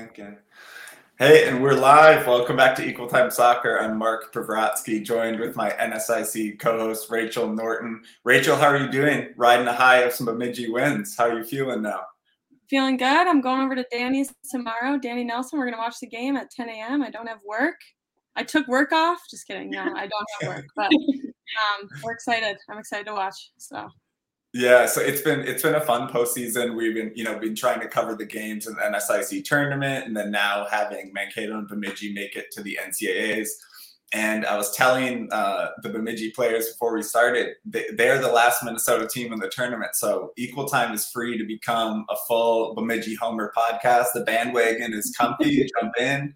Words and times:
thinking. 0.00 0.38
Hey, 1.18 1.46
and 1.46 1.62
we're 1.62 1.74
live. 1.74 2.26
Welcome 2.26 2.56
back 2.56 2.74
to 2.76 2.88
Equal 2.88 3.06
Time 3.06 3.30
Soccer. 3.30 3.78
I'm 3.78 3.98
Mark 3.98 4.32
Pavratsky, 4.32 5.04
joined 5.04 5.38
with 5.38 5.56
my 5.56 5.68
NSIC 5.72 6.58
co-host 6.58 7.10
Rachel 7.10 7.52
Norton. 7.52 8.02
Rachel, 8.24 8.56
how 8.56 8.68
are 8.68 8.78
you 8.78 8.90
doing? 8.90 9.34
Riding 9.36 9.66
the 9.66 9.74
high 9.74 9.98
of 9.98 10.14
some 10.14 10.24
Bemidji 10.24 10.70
wins. 10.70 11.14
How 11.18 11.24
are 11.24 11.36
you 11.36 11.44
feeling 11.44 11.82
now? 11.82 12.00
Feeling 12.70 12.96
good. 12.96 13.28
I'm 13.28 13.42
going 13.42 13.60
over 13.60 13.74
to 13.74 13.84
Danny's 13.92 14.32
tomorrow. 14.50 14.96
Danny 14.96 15.24
Nelson. 15.24 15.58
We're 15.58 15.66
gonna 15.66 15.82
watch 15.82 16.00
the 16.00 16.06
game 16.06 16.34
at 16.36 16.50
10 16.50 16.70
a.m. 16.70 17.02
I 17.02 17.10
don't 17.10 17.26
have 17.26 17.40
work. 17.46 17.76
I 18.36 18.42
took 18.42 18.66
work 18.68 18.92
off. 18.92 19.20
Just 19.30 19.46
kidding. 19.46 19.68
No, 19.68 19.82
I 19.82 20.06
don't 20.06 20.26
have 20.40 20.56
work. 20.56 20.66
But 20.74 20.90
um, 20.92 21.90
we're 22.02 22.12
excited. 22.12 22.56
I'm 22.70 22.78
excited 22.78 23.04
to 23.04 23.12
watch. 23.12 23.50
So 23.58 23.86
yeah, 24.52 24.86
so 24.86 25.00
it's 25.00 25.20
been 25.20 25.40
it's 25.40 25.62
been 25.62 25.76
a 25.76 25.80
fun 25.80 26.08
postseason. 26.08 26.74
We've 26.74 26.94
been 26.94 27.12
you 27.14 27.22
know 27.22 27.38
been 27.38 27.54
trying 27.54 27.80
to 27.80 27.88
cover 27.88 28.16
the 28.16 28.24
games 28.24 28.66
in 28.66 28.74
the 28.74 28.80
NSIC 28.80 29.44
tournament, 29.44 30.06
and 30.06 30.16
then 30.16 30.32
now 30.32 30.66
having 30.70 31.12
Mankato 31.12 31.56
and 31.56 31.68
Bemidji 31.68 32.12
make 32.12 32.34
it 32.34 32.50
to 32.52 32.62
the 32.62 32.78
NCAA's. 32.84 33.64
And 34.12 34.44
I 34.44 34.56
was 34.56 34.74
telling 34.74 35.28
uh, 35.30 35.68
the 35.82 35.88
Bemidji 35.88 36.32
players 36.32 36.68
before 36.68 36.92
we 36.94 37.02
started, 37.02 37.54
they, 37.64 37.86
they're 37.94 38.20
the 38.20 38.32
last 38.32 38.64
Minnesota 38.64 39.06
team 39.06 39.32
in 39.32 39.38
the 39.38 39.48
tournament. 39.48 39.94
So 39.94 40.32
Equal 40.36 40.66
Time 40.66 40.92
is 40.92 41.08
free 41.08 41.38
to 41.38 41.44
become 41.44 42.04
a 42.10 42.16
full 42.26 42.74
Bemidji 42.74 43.14
Homer 43.14 43.52
podcast. 43.56 44.06
The 44.12 44.22
bandwagon 44.22 44.92
is 44.92 45.14
comfy. 45.16 45.64
jump 45.80 45.92
in. 46.00 46.34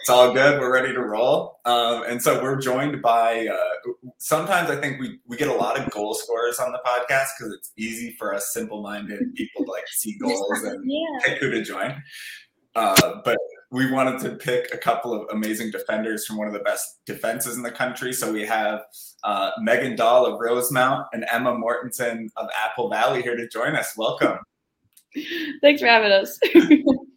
It's 0.00 0.08
all 0.08 0.32
good. 0.32 0.60
We're 0.60 0.72
ready 0.72 0.94
to 0.94 1.02
roll. 1.02 1.58
Um, 1.64 2.04
and 2.04 2.22
so 2.22 2.40
we're 2.40 2.60
joined 2.60 3.02
by. 3.02 3.48
Uh, 3.48 3.92
sometimes 4.18 4.70
I 4.70 4.76
think 4.76 5.00
we 5.00 5.18
we 5.26 5.36
get 5.36 5.48
a 5.48 5.54
lot 5.54 5.78
of 5.78 5.90
goal 5.90 6.14
scorers 6.14 6.58
on 6.58 6.72
the 6.72 6.80
podcast 6.86 7.28
because 7.36 7.52
it's 7.52 7.72
easy 7.76 8.14
for 8.18 8.34
us 8.34 8.52
simple-minded 8.52 9.34
people 9.34 9.64
to 9.64 9.70
like 9.70 9.86
see 9.88 10.16
goals 10.22 10.62
and 10.62 10.90
yeah. 10.90 11.18
pick 11.24 11.38
who 11.38 11.50
to 11.50 11.62
join. 11.62 12.00
Uh, 12.76 13.20
but 13.24 13.36
we 13.70 13.90
wanted 13.90 14.20
to 14.20 14.34
pick 14.36 14.74
a 14.74 14.78
couple 14.78 15.14
of 15.14 15.28
amazing 15.30 15.70
defenders 15.70 16.26
from 16.26 16.36
one 16.36 16.48
of 16.48 16.52
the 16.52 16.60
best 16.60 17.00
defenses 17.06 17.56
in 17.56 17.62
the 17.62 17.70
country. 17.70 18.12
So 18.12 18.32
we 18.32 18.44
have 18.44 18.82
uh, 19.22 19.52
Megan 19.60 19.94
Dahl 19.94 20.26
of 20.26 20.40
Rosemount 20.40 21.06
and 21.12 21.24
Emma 21.30 21.52
Mortensen 21.52 22.28
of 22.36 22.48
Apple 22.64 22.90
Valley 22.90 23.22
here 23.22 23.36
to 23.36 23.48
join 23.48 23.76
us. 23.76 23.92
Welcome. 23.96 24.38
Thanks 25.60 25.80
for 25.80 25.86
having 25.86 26.10
us. 26.10 26.38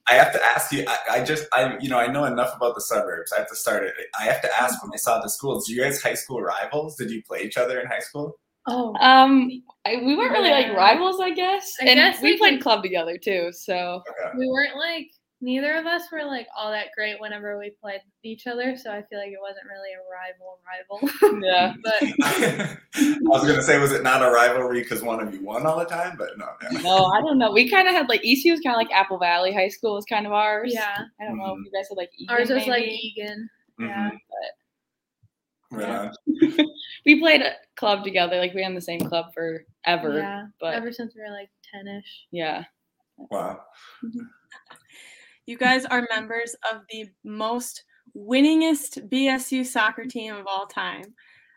I 0.09 0.15
have 0.15 0.33
to 0.33 0.43
ask 0.43 0.71
you. 0.71 0.85
I, 0.87 0.97
I, 1.11 1.23
just, 1.23 1.47
I, 1.53 1.77
you 1.79 1.89
know, 1.89 1.97
I 1.97 2.07
know 2.07 2.25
enough 2.25 2.55
about 2.55 2.75
the 2.75 2.81
suburbs. 2.81 3.31
I 3.31 3.39
have 3.39 3.49
to 3.49 3.55
start 3.55 3.83
it. 3.83 3.93
I 4.19 4.25
have 4.25 4.41
to 4.41 4.61
ask 4.61 4.83
when 4.83 4.91
I 4.93 4.97
saw 4.97 5.21
the 5.21 5.29
schools. 5.29 5.65
Do 5.65 5.73
you 5.73 5.81
guys 5.81 6.03
high 6.03 6.13
school 6.13 6.41
rivals? 6.41 6.97
Did 6.97 7.09
you 7.09 7.23
play 7.23 7.43
each 7.43 7.57
other 7.57 7.79
in 7.79 7.87
high 7.87 7.99
school? 7.99 8.37
Oh, 8.67 8.93
um, 8.95 9.49
I, 9.85 9.97
we 9.97 10.15
weren't 10.15 10.31
really 10.31 10.51
like 10.51 10.73
rivals, 10.75 11.19
I 11.19 11.31
guess. 11.31 11.73
I 11.81 11.85
and 11.85 11.97
guess 11.97 12.21
we 12.21 12.37
played 12.37 12.61
club 12.61 12.83
together 12.83 13.17
too. 13.17 13.51
So 13.51 14.03
okay. 14.07 14.37
we 14.37 14.47
weren't 14.47 14.75
like 14.77 15.07
neither 15.43 15.75
of 15.75 15.85
us 15.85 16.03
were 16.11 16.23
like 16.23 16.47
all 16.57 16.71
that 16.71 16.87
great 16.95 17.19
whenever 17.19 17.59
we 17.59 17.71
played 17.81 17.99
each 18.23 18.47
other, 18.47 18.77
so 18.77 18.91
I 18.91 19.03
feel 19.03 19.19
like 19.19 19.31
it 19.31 19.39
wasn't 19.41 19.65
really 19.67 19.91
a 19.91 20.01
rival 20.09 20.59
rival. 20.65 21.41
yeah, 21.45 21.73
but 21.83 22.77
I 22.95 23.17
was 23.27 23.45
gonna 23.45 23.61
say, 23.61 23.77
was 23.77 23.91
it 23.91 24.03
not 24.03 24.23
a 24.23 24.31
rivalry 24.31 24.81
because 24.81 25.03
one 25.03 25.19
of 25.19 25.33
you 25.33 25.43
won 25.43 25.65
all 25.65 25.77
the 25.77 25.85
time? 25.85 26.15
But 26.17 26.37
no, 26.37 26.47
yeah. 26.61 26.81
no, 26.81 27.05
I 27.05 27.21
don't 27.21 27.37
know. 27.37 27.51
We 27.51 27.69
kind 27.69 27.87
of 27.87 27.93
had 27.93 28.07
like 28.09 28.21
ECU 28.21 28.51
was 28.51 28.61
kind 28.61 28.73
of 28.73 28.77
like 28.77 28.91
Apple 28.91 29.19
Valley 29.19 29.53
High 29.53 29.67
School 29.67 29.95
was 29.95 30.05
kind 30.05 30.25
of 30.25 30.31
ours. 30.31 30.71
Yeah, 30.73 30.97
I 31.19 31.25
don't 31.25 31.33
mm-hmm. 31.33 31.39
know 31.39 31.45
if 31.45 31.57
mm-hmm. 31.57 31.63
you 31.65 31.71
guys 31.71 31.89
had 31.89 31.97
like 31.97 32.11
Eagan, 32.17 32.35
ours 32.35 32.49
was 32.49 32.67
maybe. 32.67 32.71
like 32.71 32.83
Eagan. 32.83 33.49
Mm-hmm. 33.79 33.89
Yeah, 33.89 34.09
but. 34.09 34.17
Right 35.71 36.11
yeah. 36.27 36.63
we 37.03 37.19
played 37.19 37.41
a 37.41 37.53
club 37.77 38.03
together. 38.03 38.37
Like 38.37 38.53
we 38.53 38.61
were 38.61 38.67
in 38.67 38.75
the 38.75 38.81
same 38.81 38.99
club 38.99 39.33
forever. 39.33 40.19
Yeah, 40.19 40.45
but 40.61 40.75
ever 40.75 40.91
since 40.91 41.15
we 41.15 41.21
were 41.21 41.35
like 41.35 41.49
ten 41.73 41.87
ish. 41.87 42.27
Yeah. 42.29 42.65
Wow. 43.17 43.61
Mm-hmm. 44.03 44.25
You 45.45 45.57
guys 45.57 45.83
are 45.85 46.07
members 46.09 46.55
of 46.71 46.81
the 46.89 47.05
most 47.25 47.83
winningest 48.15 49.09
BSU 49.09 49.65
soccer 49.65 50.05
team 50.05 50.35
of 50.35 50.47
all 50.47 50.65
time. 50.65 51.13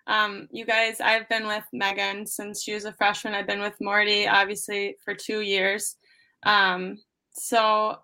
Um, 0.09 0.49
you 0.51 0.65
guys, 0.65 1.01
I've 1.01 1.29
been 1.29 1.47
with 1.47 1.65
Megan 1.73 2.27
since 2.27 2.63
she 2.63 2.75
was 2.75 2.85
a 2.85 2.93
freshman. 2.93 3.35
I've 3.35 3.47
been 3.47 3.61
with 3.61 3.81
Morty, 3.81 4.27
obviously, 4.27 4.97
for 5.05 5.15
two 5.15 5.41
years. 5.41 5.97
Um, 6.45 6.99
so, 7.31 7.99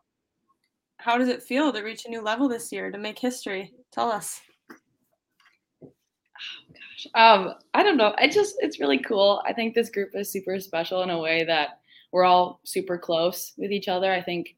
how 0.99 1.19
does 1.19 1.29
it 1.29 1.43
feel 1.43 1.73
to 1.73 1.83
reach 1.83 2.05
a 2.05 2.11
new 2.11 2.21
level 2.21 2.49
this 2.49 2.71
year, 2.71 2.91
to 2.93 2.99
make 2.99 3.19
history? 3.19 3.73
Tell 3.91 4.11
us. 4.11 4.41
Oh, 5.83 5.89
gosh. 6.69 7.09
Um, 7.15 7.55
I 7.75 7.83
don't 7.83 7.97
know. 7.97 8.15
I 8.19 8.29
just, 8.29 8.55
it's 8.61 8.79
really 8.79 8.99
cool. 8.99 9.43
I 9.47 9.53
think 9.53 9.75
this 9.75 9.91
group 9.91 10.11
is 10.15 10.31
super 10.31 10.61
special 10.61 11.03
in 11.03 11.11
a 11.11 11.19
way 11.19 11.45
that 11.45 11.81
we're 12.13 12.25
all 12.25 12.61
super 12.65 12.99
close 12.99 13.53
with 13.57 13.73
each 13.73 13.89
other. 13.89 14.13
I 14.13 14.23
think 14.23 14.57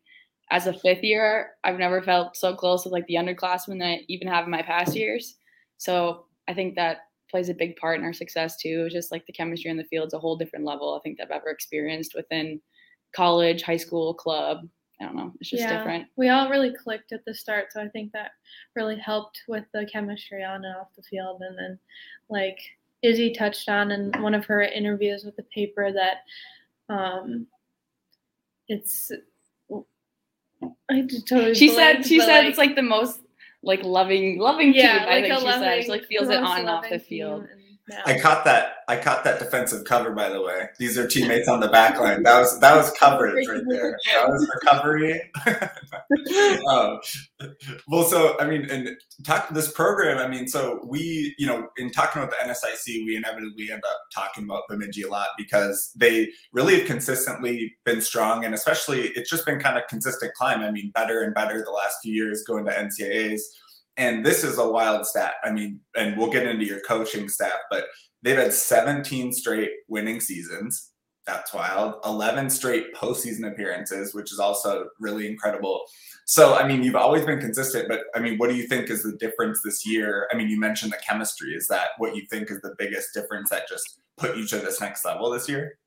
as 0.50 0.66
a 0.66 0.72
fifth 0.72 1.02
year, 1.02 1.50
I've 1.64 1.78
never 1.78 2.02
felt 2.02 2.36
so 2.36 2.54
close 2.54 2.84
with 2.84 2.92
like 2.92 3.06
the 3.06 3.14
underclassmen 3.14 3.78
that 3.78 3.86
I 3.86 4.04
even 4.08 4.28
have 4.28 4.44
in 4.44 4.50
my 4.50 4.62
past 4.62 4.94
years. 4.94 5.36
So 5.78 6.26
I 6.48 6.54
think 6.54 6.74
that 6.74 6.98
plays 7.30 7.48
a 7.48 7.54
big 7.54 7.76
part 7.76 7.98
in 7.98 8.04
our 8.04 8.12
success 8.12 8.56
too. 8.56 8.84
It's 8.86 8.94
just 8.94 9.10
like 9.10 9.26
the 9.26 9.32
chemistry 9.32 9.70
in 9.70 9.76
the 9.76 9.84
field 9.84 10.08
is 10.08 10.12
a 10.12 10.18
whole 10.18 10.36
different 10.36 10.64
level 10.64 10.94
I 10.94 11.00
think 11.02 11.18
that 11.18 11.24
I've 11.24 11.40
ever 11.40 11.48
experienced 11.48 12.14
within 12.14 12.60
college, 13.14 13.62
high 13.62 13.76
school, 13.76 14.14
club. 14.14 14.68
I 15.00 15.04
don't 15.04 15.16
know. 15.16 15.32
It's 15.40 15.50
just 15.50 15.62
yeah, 15.62 15.76
different. 15.76 16.06
We 16.16 16.28
all 16.28 16.48
really 16.48 16.72
clicked 16.72 17.12
at 17.12 17.24
the 17.24 17.34
start, 17.34 17.72
so 17.72 17.82
I 17.82 17.88
think 17.88 18.12
that 18.12 18.30
really 18.76 18.96
helped 18.96 19.42
with 19.48 19.64
the 19.72 19.88
chemistry 19.92 20.44
on 20.44 20.64
and 20.64 20.76
off 20.76 20.94
the 20.96 21.02
field. 21.02 21.42
And 21.42 21.58
then, 21.58 21.78
like 22.28 22.58
Izzy 23.02 23.32
touched 23.32 23.68
on 23.68 23.90
in 23.90 24.12
one 24.22 24.34
of 24.34 24.44
her 24.46 24.62
interviews 24.62 25.24
with 25.24 25.34
the 25.34 25.42
paper, 25.54 25.92
that 25.92 26.18
um, 26.94 27.48
it's 28.68 29.10
I 30.90 31.06
totally 31.26 31.54
she 31.54 31.68
said 31.68 32.04
she 32.04 32.20
said 32.20 32.40
like, 32.40 32.46
it's 32.48 32.58
like 32.58 32.74
the 32.76 32.82
most 32.82 33.20
like 33.62 33.82
loving 33.82 34.38
loving 34.38 34.74
yeah, 34.74 35.00
team. 35.00 35.08
I 35.08 35.22
think 35.22 35.38
she 35.38 35.44
loving, 35.44 35.62
said 35.62 35.82
she 35.84 35.90
like 35.90 36.04
feels 36.04 36.28
it 36.28 36.42
on 36.42 36.60
and 36.60 36.68
off 36.68 36.88
the 36.88 36.98
field. 36.98 37.46
And, 37.50 37.63
I 38.06 38.18
caught 38.18 38.44
that. 38.46 38.76
I 38.88 38.96
caught 38.96 39.24
that 39.24 39.38
defensive 39.38 39.84
cover. 39.84 40.12
By 40.12 40.30
the 40.30 40.40
way, 40.40 40.68
these 40.78 40.96
are 40.96 41.06
teammates 41.06 41.48
on 41.48 41.60
the 41.60 41.68
back 41.68 42.00
line. 42.00 42.22
That 42.22 42.38
was 42.38 42.58
that 42.60 42.74
was 42.76 42.90
coverage 42.92 43.46
right 43.46 43.62
there. 43.68 43.98
That 44.14 44.28
was 44.28 44.50
recovery. 44.54 45.20
um, 46.70 47.00
well, 47.88 48.04
so 48.04 48.38
I 48.40 48.46
mean, 48.46 48.70
and 48.70 48.96
talk 49.24 49.50
this 49.50 49.70
program. 49.70 50.16
I 50.16 50.28
mean, 50.28 50.48
so 50.48 50.80
we, 50.86 51.34
you 51.38 51.46
know, 51.46 51.68
in 51.76 51.90
talking 51.90 52.22
about 52.22 52.32
the 52.32 52.48
NSIC, 52.48 53.04
we 53.04 53.16
inevitably 53.16 53.70
end 53.70 53.82
up 53.84 53.98
talking 54.14 54.44
about 54.44 54.62
Bemidji 54.68 55.02
a 55.02 55.08
lot 55.08 55.28
because 55.36 55.92
they 55.94 56.30
really 56.52 56.78
have 56.78 56.86
consistently 56.86 57.74
been 57.84 58.00
strong, 58.00 58.46
and 58.46 58.54
especially 58.54 59.08
it's 59.08 59.28
just 59.28 59.44
been 59.44 59.60
kind 59.60 59.76
of 59.76 59.84
consistent 59.88 60.32
climb. 60.34 60.60
I 60.60 60.70
mean, 60.70 60.90
better 60.94 61.22
and 61.22 61.34
better 61.34 61.62
the 61.62 61.70
last 61.70 61.98
few 62.02 62.14
years, 62.14 62.44
going 62.44 62.64
to 62.64 62.72
NCAA's 62.72 63.46
and 63.96 64.24
this 64.24 64.44
is 64.44 64.58
a 64.58 64.68
wild 64.68 65.06
stat. 65.06 65.34
I 65.44 65.50
mean, 65.50 65.80
and 65.96 66.16
we'll 66.16 66.30
get 66.30 66.46
into 66.46 66.64
your 66.64 66.80
coaching 66.80 67.28
staff, 67.28 67.58
but 67.70 67.84
they've 68.22 68.36
had 68.36 68.52
17 68.52 69.32
straight 69.32 69.70
winning 69.88 70.20
seasons. 70.20 70.90
That's 71.26 71.54
wild. 71.54 71.94
11 72.04 72.50
straight 72.50 72.94
postseason 72.94 73.50
appearances, 73.50 74.14
which 74.14 74.30
is 74.30 74.38
also 74.38 74.88
really 75.00 75.26
incredible. 75.26 75.82
So, 76.26 76.54
I 76.54 76.66
mean, 76.66 76.82
you've 76.82 76.96
always 76.96 77.24
been 77.24 77.40
consistent, 77.40 77.88
but 77.88 78.00
I 78.14 78.18
mean, 78.18 78.36
what 78.36 78.50
do 78.50 78.56
you 78.56 78.66
think 78.66 78.90
is 78.90 79.02
the 79.02 79.16
difference 79.18 79.60
this 79.64 79.86
year? 79.86 80.28
I 80.32 80.36
mean, 80.36 80.48
you 80.48 80.60
mentioned 80.60 80.92
the 80.92 80.98
chemistry. 81.06 81.54
Is 81.54 81.66
that 81.68 81.90
what 81.98 82.14
you 82.14 82.26
think 82.30 82.50
is 82.50 82.60
the 82.60 82.74
biggest 82.78 83.14
difference 83.14 83.50
that 83.50 83.68
just 83.68 84.00
put 84.18 84.36
you 84.36 84.46
to 84.48 84.58
this 84.58 84.80
next 84.80 85.04
level 85.04 85.30
this 85.30 85.48
year? 85.48 85.78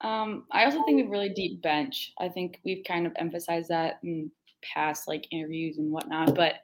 Um, 0.00 0.44
I 0.52 0.64
also 0.64 0.82
think 0.84 0.96
we've 0.96 1.10
really 1.10 1.30
deep 1.30 1.62
bench. 1.62 2.12
I 2.20 2.28
think 2.28 2.60
we've 2.64 2.84
kind 2.86 3.06
of 3.06 3.12
emphasized 3.16 3.68
that 3.70 3.98
in 4.02 4.30
past 4.62 5.08
like 5.08 5.26
interviews 5.30 5.78
and 5.78 5.90
whatnot, 5.90 6.34
but 6.34 6.54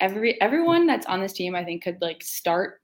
every 0.00 0.40
everyone 0.40 0.86
that's 0.86 1.06
on 1.06 1.20
this 1.20 1.32
team 1.32 1.54
I 1.54 1.64
think 1.64 1.82
could 1.82 1.98
like 2.00 2.22
start 2.22 2.80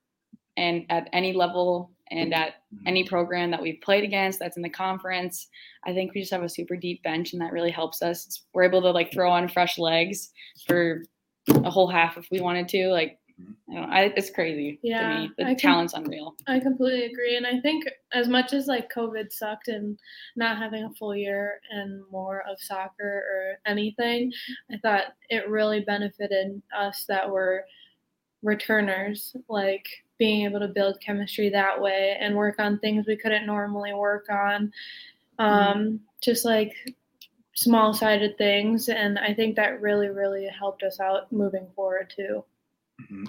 and 0.56 0.84
at 0.88 1.08
any 1.12 1.32
level 1.32 1.90
and 2.10 2.34
at 2.34 2.48
mm-hmm. 2.48 2.86
any 2.86 3.04
program 3.04 3.50
that 3.50 3.62
we've 3.62 3.80
played 3.82 4.04
against 4.04 4.38
that's 4.38 4.56
in 4.56 4.62
the 4.62 4.68
conference. 4.68 5.48
I 5.84 5.92
think 5.92 6.14
we 6.14 6.20
just 6.20 6.32
have 6.32 6.42
a 6.42 6.48
super 6.48 6.76
deep 6.76 7.02
bench 7.02 7.32
and 7.32 7.42
that 7.42 7.52
really 7.52 7.70
helps 7.70 8.02
us. 8.02 8.42
We're 8.52 8.64
able 8.64 8.82
to 8.82 8.90
like 8.90 9.12
throw 9.12 9.30
on 9.30 9.48
fresh 9.48 9.78
legs 9.78 10.30
for 10.66 11.02
a 11.48 11.70
whole 11.70 11.88
half 11.88 12.16
if 12.16 12.26
we 12.30 12.40
wanted 12.40 12.68
to. 12.68 12.88
Like 12.88 13.18
I 13.40 13.74
don't 13.74 13.90
know, 13.90 13.94
I, 13.94 14.12
it's 14.16 14.30
crazy 14.30 14.78
yeah, 14.82 15.08
to 15.08 15.18
me. 15.20 15.30
The 15.38 15.46
I 15.46 15.54
talent's 15.54 15.92
com- 15.92 16.04
unreal. 16.04 16.36
I 16.46 16.60
completely 16.60 17.06
agree. 17.06 17.36
And 17.36 17.46
I 17.46 17.58
think 17.60 17.84
as 18.12 18.28
much 18.28 18.52
as 18.52 18.66
like 18.66 18.92
COVID 18.92 19.32
sucked 19.32 19.68
and 19.68 19.98
not 20.36 20.58
having 20.58 20.84
a 20.84 20.94
full 20.94 21.16
year 21.16 21.60
and 21.70 22.02
more 22.12 22.44
of 22.48 22.60
soccer 22.60 23.24
or 23.32 23.58
anything, 23.66 24.32
I 24.70 24.78
thought 24.78 25.14
it 25.30 25.48
really 25.48 25.80
benefited 25.80 26.62
us 26.76 27.04
that 27.08 27.28
were 27.28 27.64
returners, 28.42 29.34
like 29.48 29.86
being 30.18 30.44
able 30.44 30.60
to 30.60 30.68
build 30.68 31.00
chemistry 31.00 31.48
that 31.48 31.80
way 31.80 32.16
and 32.20 32.36
work 32.36 32.60
on 32.60 32.78
things 32.78 33.06
we 33.06 33.16
couldn't 33.16 33.46
normally 33.46 33.94
work 33.94 34.26
on. 34.30 34.72
Um, 35.38 35.50
mm-hmm. 35.50 35.96
Just 36.22 36.44
like 36.44 36.72
small 37.54 37.94
sided 37.94 38.38
things. 38.38 38.88
And 38.88 39.18
I 39.18 39.34
think 39.34 39.56
that 39.56 39.80
really, 39.80 40.08
really 40.08 40.46
helped 40.46 40.82
us 40.82 41.00
out 41.00 41.32
moving 41.32 41.66
forward 41.74 42.12
too. 42.14 42.44
Mm-hmm. 43.00 43.24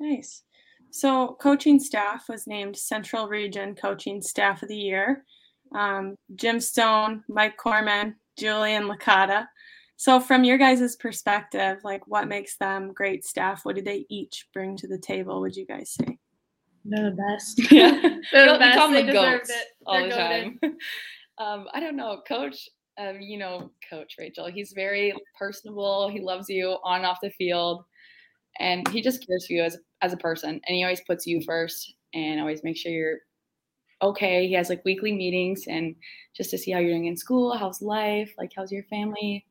Nice. 0.00 0.42
So, 0.90 1.36
coaching 1.40 1.80
staff 1.80 2.28
was 2.28 2.46
named 2.46 2.76
Central 2.76 3.28
Region 3.28 3.74
Coaching 3.74 4.22
Staff 4.22 4.62
of 4.62 4.68
the 4.68 4.76
Year. 4.76 5.24
Um, 5.74 6.16
Jim 6.36 6.60
Stone, 6.60 7.24
Mike 7.28 7.56
Corman, 7.56 8.14
Julian 8.38 8.84
Licata. 8.84 9.46
So, 9.96 10.20
from 10.20 10.44
your 10.44 10.58
guys' 10.58 10.96
perspective, 10.96 11.78
like 11.84 12.06
what 12.06 12.28
makes 12.28 12.56
them 12.56 12.92
great 12.92 13.24
staff? 13.24 13.64
What 13.64 13.76
do 13.76 13.82
they 13.82 14.06
each 14.08 14.48
bring 14.52 14.76
to 14.76 14.86
the 14.86 14.98
table? 14.98 15.40
Would 15.40 15.56
you 15.56 15.66
guys 15.66 15.90
say? 15.90 16.18
They're 16.84 17.10
the 17.10 17.16
best. 17.16 17.72
Yeah. 17.72 18.00
They're 18.32 18.52
the 18.52 18.58
best. 18.58 18.92
They 18.92 19.02
the 19.06 19.12
goats 19.12 19.50
it. 19.50 19.66
all 19.86 20.02
the 20.02 20.14
goated. 20.14 20.60
time. 20.60 20.60
um, 21.38 21.66
I 21.72 21.80
don't 21.80 21.96
know, 21.96 22.22
Coach. 22.26 22.68
Um, 22.98 23.20
you 23.20 23.38
know, 23.38 23.70
Coach 23.90 24.14
Rachel. 24.18 24.46
He's 24.46 24.72
very 24.72 25.12
personable. 25.36 26.08
He 26.08 26.20
loves 26.20 26.48
you 26.48 26.76
on 26.84 26.98
and 26.98 27.06
off 27.06 27.18
the 27.22 27.30
field, 27.30 27.84
and 28.60 28.86
he 28.88 29.02
just 29.02 29.26
cares 29.26 29.46
for 29.46 29.52
you 29.54 29.62
as 29.62 29.78
as 30.02 30.12
a 30.12 30.16
person. 30.18 30.50
And 30.66 30.76
he 30.76 30.82
always 30.84 31.00
puts 31.02 31.26
you 31.26 31.40
first, 31.42 31.94
and 32.12 32.40
always 32.40 32.64
makes 32.64 32.80
sure 32.80 32.92
you're 32.92 33.18
okay. 34.02 34.46
He 34.46 34.54
has 34.54 34.68
like 34.68 34.84
weekly 34.84 35.12
meetings, 35.12 35.66
and 35.66 35.94
just 36.36 36.50
to 36.50 36.58
see 36.58 36.70
how 36.70 36.78
you're 36.78 36.90
doing 36.90 37.06
in 37.06 37.16
school, 37.16 37.56
how's 37.56 37.82
life, 37.82 38.32
like 38.38 38.52
how's 38.56 38.72
your 38.72 38.84
family. 38.84 39.46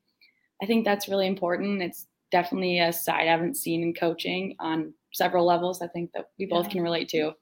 I 0.62 0.66
think 0.66 0.86
that's 0.86 1.08
really 1.10 1.28
important. 1.28 1.82
It's 1.82 2.08
definitely 2.32 2.80
a 2.80 2.94
side 2.94 3.28
I 3.28 3.32
haven't 3.32 3.58
seen 3.58 3.84
in 3.84 3.94
coaching 3.94 4.56
on 4.60 4.94
several 5.14 5.46
levels. 5.46 5.82
I 5.82 5.88
think 5.88 6.12
that 6.14 6.30
we 6.40 6.46
both 6.46 6.66
Yeah. 6.68 6.72
can 6.74 6.82
relate 6.84 7.10
to. 7.10 7.34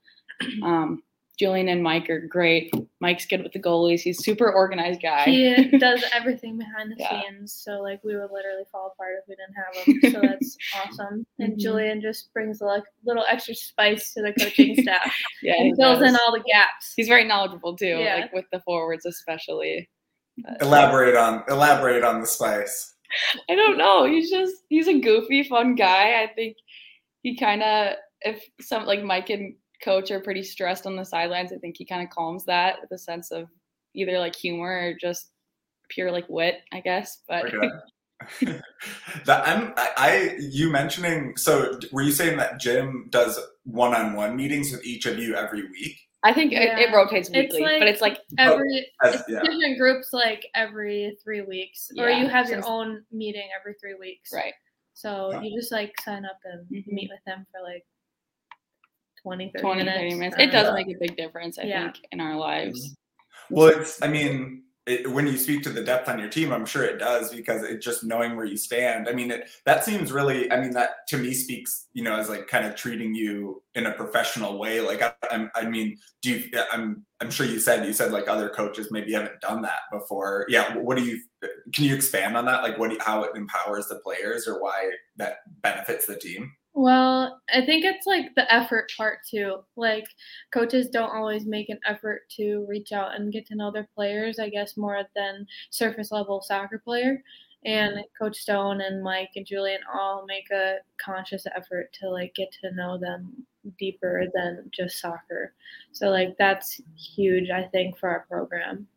Um, 0.63 1.03
Julian 1.39 1.69
and 1.69 1.81
Mike 1.81 2.09
are 2.09 2.19
great. 2.27 2.71
Mike's 2.99 3.25
good 3.25 3.41
with 3.41 3.51
the 3.51 3.59
goalies. 3.59 4.01
He's 4.01 4.23
super 4.23 4.51
organized 4.51 5.01
guy. 5.01 5.23
He 5.25 5.77
does 5.79 6.03
everything 6.13 6.57
behind 6.57 6.91
the 6.91 6.95
Yeah. 6.99 7.21
scenes, 7.23 7.53
so 7.53 7.81
like 7.81 8.03
we 8.03 8.15
would 8.15 8.29
literally 8.31 8.65
fall 8.71 8.93
apart 8.93 9.15
if 9.21 9.27
we 9.27 9.35
didn't 9.35 9.55
have 9.55 9.75
him. 9.75 10.11
So 10.13 10.21
that's 10.27 10.57
awesome. 10.75 11.25
And 11.39 11.53
Mhm. 11.53 11.59
Julian 11.59 12.01
just 12.01 12.31
brings 12.33 12.61
a 12.61 12.65
like, 12.65 12.83
little 13.05 13.23
extra 13.27 13.55
spice 13.55 14.13
to 14.13 14.21
the 14.21 14.33
coaching 14.33 14.75
staff 14.83 15.11
yeah, 15.41 15.55
and 15.57 15.67
he 15.67 15.73
fills 15.75 16.01
in 16.03 16.15
all 16.15 16.31
the 16.31 16.43
gaps. 16.45 16.93
He's 16.95 17.07
very 17.07 17.25
knowledgeable 17.25 17.75
too, 17.75 17.87
Yeah. 17.87 18.15
like 18.21 18.33
with 18.33 18.45
the 18.51 18.59
forwards 18.61 19.05
especially. 19.05 19.89
But- 20.37 20.61
Elaborate 20.61 21.15
on 21.15 21.43
elaborate 21.49 22.03
on 22.03 22.21
the 22.21 22.27
spice. 22.27 22.93
I 23.49 23.55
don't 23.55 23.77
know. 23.77 24.05
He's 24.05 24.29
just 24.29 24.55
he's 24.69 24.87
a 24.87 24.99
goofy, 24.99 25.43
fun 25.43 25.75
guy. 25.75 26.21
I 26.21 26.27
think 26.35 26.55
he 27.23 27.35
kind 27.35 27.63
of 27.63 27.95
if 28.21 28.43
some 28.61 28.85
like 28.85 29.03
Mike 29.03 29.29
and 29.29 29.55
Coach 29.83 30.11
are 30.11 30.19
pretty 30.19 30.43
stressed 30.43 30.85
on 30.85 30.95
the 30.95 31.03
sidelines. 31.05 31.51
I 31.51 31.57
think 31.57 31.75
he 31.77 31.85
kind 31.85 32.03
of 32.03 32.09
calms 32.09 32.45
that 32.45 32.79
with 32.81 32.91
a 32.91 32.97
sense 32.97 33.31
of 33.31 33.47
either 33.93 34.19
like 34.19 34.35
humor 34.35 34.69
or 34.89 34.93
just 34.99 35.31
pure 35.89 36.11
like 36.11 36.25
wit, 36.29 36.61
I 36.71 36.79
guess. 36.81 37.19
But 37.27 37.45
that 39.25 39.47
I'm 39.47 39.73
I, 39.77 39.89
I 39.97 40.35
you 40.39 40.69
mentioning 40.71 41.35
so 41.37 41.79
were 41.91 42.01
you 42.03 42.11
saying 42.11 42.37
that 42.37 42.59
Jim 42.59 43.07
does 43.09 43.39
one-on-one 43.63 44.35
meetings 44.35 44.71
with 44.71 44.85
each 44.85 45.05
of 45.05 45.17
you 45.17 45.35
every 45.35 45.63
week? 45.69 45.97
I 46.23 46.31
think 46.33 46.53
it, 46.53 46.61
it 46.61 46.77
Yeah. 46.89 46.95
rotates 46.95 47.29
It's 47.33 47.53
weekly, 47.55 47.61
like- 47.63 47.79
but 47.79 47.87
it's 47.87 48.01
like 48.01 48.19
Every 48.37 48.87
As, 49.03 49.15
it's 49.15 49.23
yeah. 49.27 49.41
different 49.41 49.79
groups 49.79 50.09
like 50.13 50.45
every 50.53 51.17
three 51.23 51.41
weeks, 51.41 51.89
or 51.97 52.09
you 52.11 52.27
have 52.27 52.47
your 52.47 52.61
own 52.67 53.03
meeting 53.11 53.49
every 53.59 53.73
three 53.81 53.95
weeks. 53.99 54.31
right. 54.33 54.53
So 54.93 55.31
Huh. 55.33 55.41
you 55.41 55.59
just 55.59 55.71
like 55.71 55.99
sign 56.01 56.25
up 56.25 56.37
and 56.45 56.67
Mhm. 56.67 56.87
meet 56.93 57.09
with 57.09 57.23
them 57.25 57.47
for 57.51 57.61
like 57.63 57.83
20, 59.23 59.51
30 59.55 59.61
20, 59.61 59.77
minutes. 59.83 59.97
30 59.97 60.15
minutes. 60.15 60.35
It 60.39 60.51
does 60.51 60.67
know. 60.67 60.73
make 60.73 60.87
a 60.87 60.99
big 60.99 61.15
difference, 61.15 61.59
I 61.59 61.63
Yeah. 61.63 61.83
think, 61.91 62.05
in 62.11 62.19
our 62.19 62.35
lives. 62.35 62.83
Mm-hmm. 62.83 63.55
Well, 63.55 63.67
it's 63.67 64.01
I 64.01 64.07
mean 64.07 64.63
it, 64.87 65.09
when 65.11 65.27
you 65.27 65.37
speak 65.37 65.61
to 65.63 65.69
the 65.69 65.83
depth 65.83 66.09
on 66.09 66.17
your 66.17 66.29
team, 66.29 66.51
I'm 66.51 66.65
sure 66.65 66.83
it 66.83 66.97
does 66.97 67.31
because 67.31 67.63
it 67.63 67.81
just 67.81 68.03
knowing 68.03 68.35
where 68.35 68.45
you 68.45 68.57
stand. 68.57 69.07
I 69.07 69.13
mean, 69.13 69.29
it, 69.29 69.49
that 69.65 69.85
seems 69.85 70.11
really. 70.11 70.51
I 70.51 70.59
mean, 70.59 70.71
that 70.71 71.07
to 71.09 71.17
me 71.17 71.33
speaks, 71.33 71.87
you 71.93 72.03
know, 72.03 72.15
as 72.15 72.29
like 72.29 72.47
kind 72.47 72.65
of 72.65 72.75
treating 72.75 73.13
you 73.13 73.61
in 73.75 73.85
a 73.85 73.91
professional 73.91 74.57
way. 74.57 74.81
Like, 74.81 75.03
I, 75.03 75.13
I'm, 75.29 75.51
I 75.53 75.65
mean, 75.65 75.97
do 76.23 76.31
you? 76.31 76.49
I'm, 76.71 77.05
I'm 77.19 77.29
sure 77.29 77.45
you 77.45 77.59
said 77.59 77.85
you 77.85 77.93
said 77.93 78.11
like 78.11 78.27
other 78.27 78.49
coaches 78.49 78.87
maybe 78.89 79.13
haven't 79.13 79.39
done 79.39 79.61
that 79.61 79.81
before. 79.91 80.45
Yeah. 80.49 80.75
What 80.77 80.97
do 80.97 81.03
you? 81.03 81.21
Can 81.73 81.85
you 81.85 81.93
expand 81.93 82.35
on 82.35 82.45
that? 82.45 82.63
Like, 82.63 82.79
what? 82.79 82.89
Do 82.89 82.95
you, 82.95 83.01
how 83.01 83.23
it 83.23 83.31
empowers 83.35 83.87
the 83.87 83.97
players 83.97 84.47
or 84.47 84.61
why 84.61 84.91
that 85.17 85.37
benefits 85.61 86.07
the 86.07 86.17
team? 86.17 86.51
Well, 86.73 87.41
I 87.53 87.65
think 87.65 87.83
it's 87.83 88.07
like 88.07 88.33
the 88.35 88.51
effort 88.53 88.91
part 88.95 89.19
too. 89.29 89.57
Like 89.75 90.05
coaches 90.53 90.87
don't 90.89 91.13
always 91.13 91.45
make 91.45 91.69
an 91.69 91.79
effort 91.85 92.21
to 92.37 92.65
reach 92.67 92.93
out 92.93 93.15
and 93.15 93.31
get 93.31 93.45
to 93.47 93.55
know 93.55 93.71
their 93.71 93.89
players, 93.93 94.39
I 94.39 94.49
guess 94.49 94.77
more 94.77 95.03
than 95.15 95.45
surface 95.69 96.11
level 96.11 96.41
soccer 96.41 96.79
player. 96.79 97.21
And 97.65 98.03
Coach 98.19 98.37
Stone 98.37 98.81
and 98.81 99.03
Mike 99.03 99.31
and 99.35 99.45
Julian 99.45 99.81
all 99.93 100.25
make 100.25 100.49
a 100.51 100.77
conscious 100.97 101.45
effort 101.55 101.91
to 101.99 102.09
like 102.09 102.33
get 102.35 102.51
to 102.61 102.73
know 102.73 102.97
them 102.97 103.45
deeper 103.77 104.25
than 104.33 104.71
just 104.71 104.99
soccer. 104.99 105.53
So 105.91 106.09
like 106.09 106.37
that's 106.37 106.79
huge 106.95 107.49
I 107.49 107.63
think 107.63 107.97
for 107.97 108.09
our 108.09 108.25
program. 108.29 108.87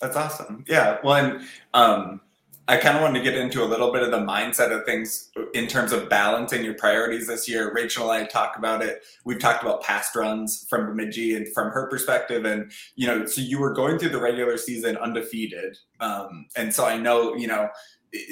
That's 0.00 0.16
awesome. 0.16 0.64
Yeah. 0.68 0.98
Well, 1.02 1.16
and 1.16 1.46
um, 1.74 2.20
I 2.68 2.76
kind 2.76 2.96
of 2.96 3.02
wanted 3.02 3.18
to 3.18 3.24
get 3.24 3.36
into 3.36 3.64
a 3.64 3.66
little 3.66 3.92
bit 3.92 4.02
of 4.02 4.12
the 4.12 4.18
mindset 4.18 4.70
of 4.70 4.84
things 4.84 5.30
in 5.54 5.66
terms 5.66 5.90
of 5.90 6.08
balancing 6.08 6.64
your 6.64 6.74
priorities 6.74 7.26
this 7.26 7.48
year. 7.48 7.72
Rachel 7.74 8.12
and 8.12 8.22
I 8.22 8.26
talk 8.28 8.56
about 8.56 8.80
it. 8.80 9.02
We've 9.24 9.40
talked 9.40 9.62
about 9.62 9.82
past 9.82 10.14
runs 10.14 10.66
from 10.70 10.86
Bemidji 10.86 11.34
and 11.34 11.52
from 11.52 11.72
her 11.72 11.88
perspective. 11.88 12.44
And, 12.44 12.70
you 12.94 13.08
know, 13.08 13.26
so 13.26 13.40
you 13.40 13.58
were 13.58 13.74
going 13.74 13.98
through 13.98 14.10
the 14.10 14.20
regular 14.20 14.56
season 14.56 14.96
undefeated. 14.96 15.78
Um, 15.98 16.46
and 16.56 16.72
so 16.72 16.84
I 16.84 16.96
know, 16.96 17.34
you 17.34 17.48
know, 17.48 17.70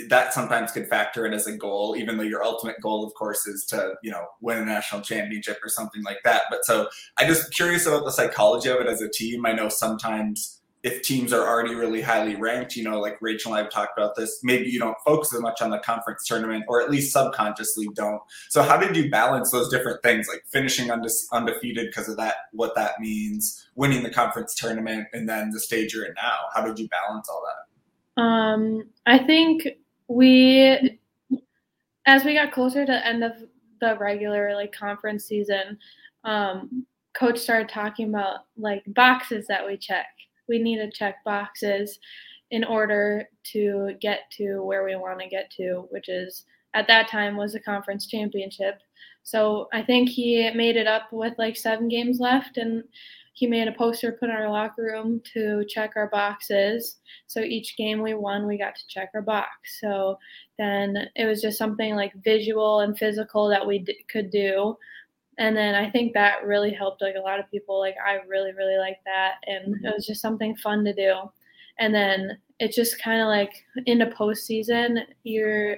that 0.08 0.34
sometimes 0.34 0.72
could 0.72 0.88
factor 0.88 1.24
in 1.26 1.32
as 1.32 1.46
a 1.46 1.56
goal, 1.56 1.96
even 1.96 2.16
though 2.16 2.24
your 2.24 2.42
ultimate 2.42 2.80
goal, 2.80 3.04
of 3.06 3.14
course, 3.14 3.46
is 3.46 3.64
to, 3.66 3.94
you 4.02 4.10
know, 4.10 4.26
win 4.40 4.58
a 4.58 4.64
national 4.64 5.02
championship 5.02 5.58
or 5.64 5.68
something 5.68 6.02
like 6.02 6.18
that. 6.24 6.42
But 6.50 6.64
so 6.64 6.88
I 7.16 7.26
just 7.26 7.54
curious 7.54 7.86
about 7.86 8.04
the 8.04 8.10
psychology 8.10 8.68
of 8.68 8.80
it 8.80 8.86
as 8.86 9.00
a 9.00 9.08
team. 9.08 9.46
I 9.46 9.52
know 9.52 9.68
sometimes 9.68 10.57
if 10.82 11.02
teams 11.02 11.32
are 11.32 11.46
already 11.46 11.74
really 11.74 12.00
highly 12.00 12.36
ranked, 12.36 12.76
you 12.76 12.84
know, 12.84 13.00
like 13.00 13.18
Rachel 13.20 13.52
and 13.52 13.58
I 13.58 13.62
have 13.62 13.72
talked 13.72 13.98
about 13.98 14.14
this, 14.14 14.38
maybe 14.44 14.70
you 14.70 14.78
don't 14.78 14.96
focus 15.04 15.34
as 15.34 15.40
much 15.40 15.60
on 15.60 15.70
the 15.70 15.78
conference 15.80 16.24
tournament 16.24 16.64
or 16.68 16.80
at 16.80 16.90
least 16.90 17.12
subconsciously 17.12 17.88
don't. 17.94 18.20
So 18.48 18.62
how 18.62 18.76
did 18.76 18.96
you 18.96 19.10
balance 19.10 19.50
those 19.50 19.68
different 19.68 20.02
things 20.02 20.28
like 20.28 20.44
finishing 20.46 20.90
unde- 20.90 21.10
undefeated 21.32 21.88
because 21.88 22.08
of 22.08 22.16
that, 22.18 22.34
what 22.52 22.76
that 22.76 23.00
means, 23.00 23.68
winning 23.74 24.04
the 24.04 24.10
conference 24.10 24.54
tournament 24.54 25.08
and 25.12 25.28
then 25.28 25.50
the 25.50 25.60
stage 25.60 25.92
you're 25.94 26.04
in 26.04 26.14
now? 26.14 26.36
How 26.54 26.64
did 26.64 26.78
you 26.78 26.88
balance 26.88 27.28
all 27.28 27.42
that? 27.46 28.22
Um, 28.22 28.84
I 29.06 29.18
think 29.18 29.66
we, 30.06 30.98
as 32.06 32.24
we 32.24 32.34
got 32.34 32.52
closer 32.52 32.86
to 32.86 32.92
the 32.92 33.06
end 33.06 33.24
of 33.24 33.32
the 33.80 33.96
regular 33.98 34.54
like 34.54 34.72
conference 34.72 35.24
season, 35.24 35.78
um, 36.24 36.86
coach 37.14 37.38
started 37.38 37.68
talking 37.68 38.08
about 38.08 38.40
like 38.56 38.82
boxes 38.88 39.46
that 39.48 39.66
we 39.66 39.76
check. 39.76 40.06
We 40.48 40.58
need 40.58 40.78
to 40.78 40.90
check 40.90 41.22
boxes 41.24 41.98
in 42.50 42.64
order 42.64 43.28
to 43.52 43.94
get 44.00 44.20
to 44.38 44.62
where 44.62 44.84
we 44.84 44.96
want 44.96 45.20
to 45.20 45.28
get 45.28 45.50
to, 45.52 45.86
which 45.90 46.08
is 46.08 46.44
at 46.74 46.86
that 46.88 47.08
time 47.08 47.36
was 47.36 47.52
the 47.52 47.60
conference 47.60 48.06
championship. 48.06 48.80
So 49.22 49.68
I 49.72 49.82
think 49.82 50.08
he 50.08 50.50
made 50.54 50.76
it 50.76 50.86
up 50.86 51.12
with 51.12 51.34
like 51.38 51.56
seven 51.56 51.88
games 51.88 52.18
left, 52.20 52.56
and 52.56 52.82
he 53.34 53.46
made 53.46 53.68
a 53.68 53.72
poster 53.72 54.12
put 54.12 54.30
in 54.30 54.34
our 54.34 54.50
locker 54.50 54.82
room 54.82 55.20
to 55.32 55.64
check 55.68 55.92
our 55.96 56.08
boxes. 56.08 56.96
So 57.26 57.40
each 57.40 57.76
game 57.76 58.02
we 58.02 58.14
won, 58.14 58.46
we 58.46 58.58
got 58.58 58.74
to 58.74 58.88
check 58.88 59.10
our 59.14 59.22
box. 59.22 59.78
So 59.80 60.18
then 60.58 61.08
it 61.14 61.26
was 61.26 61.40
just 61.40 61.58
something 61.58 61.94
like 61.94 62.12
visual 62.24 62.80
and 62.80 62.98
physical 62.98 63.48
that 63.48 63.64
we 63.64 63.80
d- 63.80 64.04
could 64.10 64.30
do. 64.30 64.76
And 65.38 65.56
then 65.56 65.74
I 65.74 65.88
think 65.88 66.12
that 66.12 66.44
really 66.44 66.72
helped 66.72 67.00
like 67.00 67.14
a 67.16 67.22
lot 67.22 67.38
of 67.38 67.50
people. 67.50 67.78
Like 67.78 67.94
I 68.04 68.18
really, 68.26 68.52
really 68.52 68.76
like 68.76 68.98
that. 69.06 69.34
And 69.46 69.76
mm-hmm. 69.76 69.86
it 69.86 69.94
was 69.94 70.06
just 70.06 70.20
something 70.20 70.56
fun 70.56 70.84
to 70.84 70.92
do. 70.92 71.14
And 71.78 71.94
then 71.94 72.38
it's 72.58 72.74
just 72.74 73.00
kind 73.00 73.20
of 73.20 73.28
like 73.28 73.52
in 73.86 74.00
into 74.00 74.14
postseason, 74.14 75.02
you're 75.22 75.76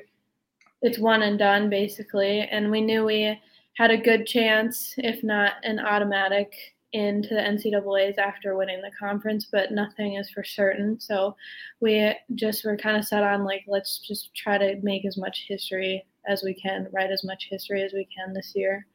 it's 0.82 0.98
one 0.98 1.22
and 1.22 1.38
done 1.38 1.68
basically. 1.68 2.40
And 2.40 2.70
we 2.70 2.80
knew 2.80 3.04
we 3.04 3.38
had 3.76 3.90
a 3.90 3.98
good 3.98 4.26
chance, 4.26 4.94
if 4.96 5.22
not 5.22 5.52
an 5.62 5.78
automatic, 5.78 6.54
into 6.92 7.28
the 7.28 7.40
NCAA's 7.40 8.18
after 8.18 8.56
winning 8.56 8.80
the 8.80 8.90
conference, 8.98 9.46
but 9.50 9.70
nothing 9.70 10.14
is 10.14 10.28
for 10.30 10.42
certain. 10.42 10.98
So 10.98 11.36
we 11.80 12.12
just 12.34 12.64
were 12.64 12.76
kind 12.76 12.96
of 12.96 13.04
set 13.04 13.22
on 13.22 13.44
like, 13.44 13.64
let's 13.68 13.98
just 13.98 14.34
try 14.34 14.58
to 14.58 14.80
make 14.82 15.04
as 15.04 15.16
much 15.16 15.44
history 15.46 16.04
as 16.28 16.42
we 16.42 16.54
can, 16.54 16.88
write 16.92 17.10
as 17.10 17.24
much 17.24 17.48
history 17.50 17.82
as 17.82 17.92
we 17.92 18.06
can 18.14 18.32
this 18.32 18.52
year. 18.54 18.86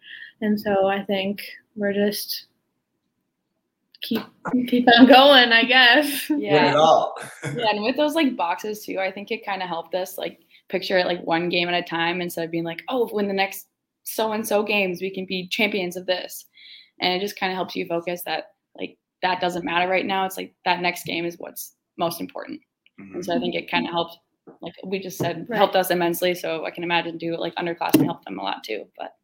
And 0.41 0.59
so 0.59 0.87
I 0.87 1.03
think 1.03 1.41
we're 1.75 1.93
just 1.93 2.45
keep 4.01 4.21
keep 4.67 4.87
on 4.97 5.07
going, 5.07 5.51
I 5.51 5.63
guess. 5.63 6.29
Win 6.29 6.41
it 6.41 6.51
Yeah. 6.51 6.75
all. 6.75 7.15
yeah, 7.43 7.69
and 7.71 7.83
with 7.83 7.95
those 7.97 8.15
like 8.15 8.35
boxes 8.35 8.85
too, 8.85 8.99
I 8.99 9.11
think 9.11 9.31
it 9.31 9.45
kind 9.45 9.61
of 9.63 9.67
helped 9.69 9.95
us 9.95 10.17
like 10.17 10.39
picture 10.69 10.97
it 10.97 11.05
like 11.07 11.21
one 11.23 11.49
game 11.49 11.67
at 11.67 11.73
a 11.73 11.81
time 11.87 12.21
instead 12.21 12.45
of 12.45 12.51
being 12.51 12.63
like, 12.63 12.83
oh, 12.89 13.07
when 13.09 13.27
the 13.27 13.33
next 13.33 13.67
so 14.03 14.31
and 14.33 14.47
so 14.47 14.61
games, 14.63 15.01
we 15.01 15.09
can 15.09 15.25
be 15.25 15.47
champions 15.47 15.95
of 15.97 16.05
this. 16.05 16.45
And 16.99 17.13
it 17.13 17.19
just 17.19 17.39
kind 17.39 17.51
of 17.51 17.55
helps 17.55 17.75
you 17.75 17.85
focus 17.87 18.21
that 18.23 18.51
like 18.77 18.97
that 19.21 19.41
doesn't 19.41 19.65
matter 19.65 19.89
right 19.89 20.05
now. 20.05 20.25
It's 20.25 20.37
like 20.37 20.53
that 20.65 20.81
next 20.81 21.05
game 21.05 21.25
is 21.25 21.35
what's 21.39 21.73
most 21.97 22.21
important. 22.21 22.61
Mhm. 22.99 23.15
And 23.15 23.25
so 23.25 23.35
I 23.35 23.39
think 23.39 23.55
it 23.55 23.69
kind 23.71 23.85
of 23.87 23.91
helped, 23.91 24.17
like 24.61 24.73
we 24.85 24.99
just 24.99 25.17
said, 25.17 25.45
Right. 25.49 25.57
helped 25.57 25.75
us 25.75 25.91
immensely. 25.91 26.35
So 26.35 26.65
I 26.65 26.71
can 26.71 26.83
imagine 26.83 27.17
do 27.17 27.37
like 27.37 27.55
underclassmen 27.55 28.05
help 28.05 28.23
them 28.25 28.39
a 28.39 28.43
lot 28.43 28.63
too. 28.63 28.85
But 28.97 29.15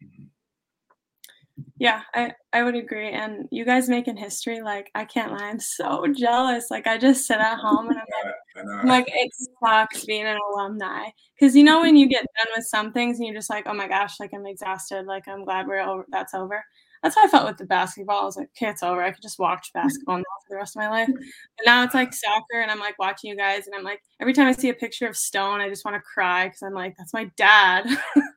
Yeah, 1.78 2.02
I, 2.14 2.34
I 2.54 2.64
would 2.64 2.76
agree. 2.76 3.10
And 3.10 3.48
you 3.52 3.66
guys 3.66 3.90
making 3.90 4.18
history, 4.18 4.62
like, 4.62 4.92
I 4.94 5.06
can't 5.06 5.32
lie. 5.32 5.48
I'm 5.50 5.60
so 5.60 6.06
jealous. 6.16 6.68
Like, 6.70 6.86
I 6.88 6.98
just 6.98 7.26
sit 7.26 7.40
at 7.40 7.58
home 7.58 7.90
and 7.90 7.98
I'm 7.98 8.06
like, 8.26 8.36
I. 8.56 8.82
I'm 8.82 8.88
like 8.88 9.06
it 9.08 9.32
sucks 9.64 10.06
being 10.06 10.26
an 10.26 10.38
alumni 10.54 11.06
because 11.40 11.56
you 11.56 11.64
know 11.64 11.82
when 11.82 11.96
you 11.96 12.08
get 12.08 12.26
done 12.38 12.52
with 12.56 12.66
some 12.66 12.92
things 12.92 13.18
and 13.18 13.26
you're 13.26 13.36
just 13.36 13.50
like, 13.50 13.66
oh 13.66 13.74
my 13.74 13.88
gosh, 13.88 14.20
like 14.20 14.32
I'm 14.34 14.46
exhausted, 14.46 15.06
like 15.06 15.28
I'm 15.28 15.46
glad 15.46 15.68
we're 15.68 15.80
over. 15.80 16.06
That's 16.12 16.34
over. 16.34 16.64
That's 17.04 17.16
how 17.16 17.24
I 17.26 17.28
felt 17.28 17.48
with 17.48 17.58
the 17.58 17.66
basketball. 17.66 18.22
I 18.22 18.26
was 18.26 18.38
like, 18.38 18.50
okay, 18.56 18.70
it's 18.70 18.84
over. 18.84 19.02
I 19.02 19.12
could 19.12 19.24
just 19.24 19.40
watch 19.40 19.72
basketball 19.74 20.18
now 20.18 20.24
for 20.48 20.52
the 20.52 20.56
rest 20.58 20.76
of 20.76 20.82
my 20.82 20.90
life. 20.90 21.08
But 21.10 21.66
now 21.66 21.84
it's 21.84 21.96
like 21.96 22.14
soccer, 22.14 22.62
and 22.62 22.70
I'm 22.70 22.80
like 22.80 23.00
watching 23.00 23.30
you 23.32 23.36
guys, 23.38 23.66
and 23.66 23.76
I'm 23.76 23.84
like, 23.84 24.02
every 24.20 24.34
time 24.34 24.48
I 24.48 24.52
see 24.52 24.70
a 24.70 24.74
picture 24.74 25.08
of 25.08 25.18
Stone, 25.18 25.62
I 25.62 25.70
just 25.70 25.84
want 25.84 25.96
to 25.96 26.02
cry 26.02 26.46
because 26.48 26.62
I'm 26.62 26.74
like, 26.74 26.94
that's 26.98 27.14
my 27.14 27.30
dad. 27.38 27.88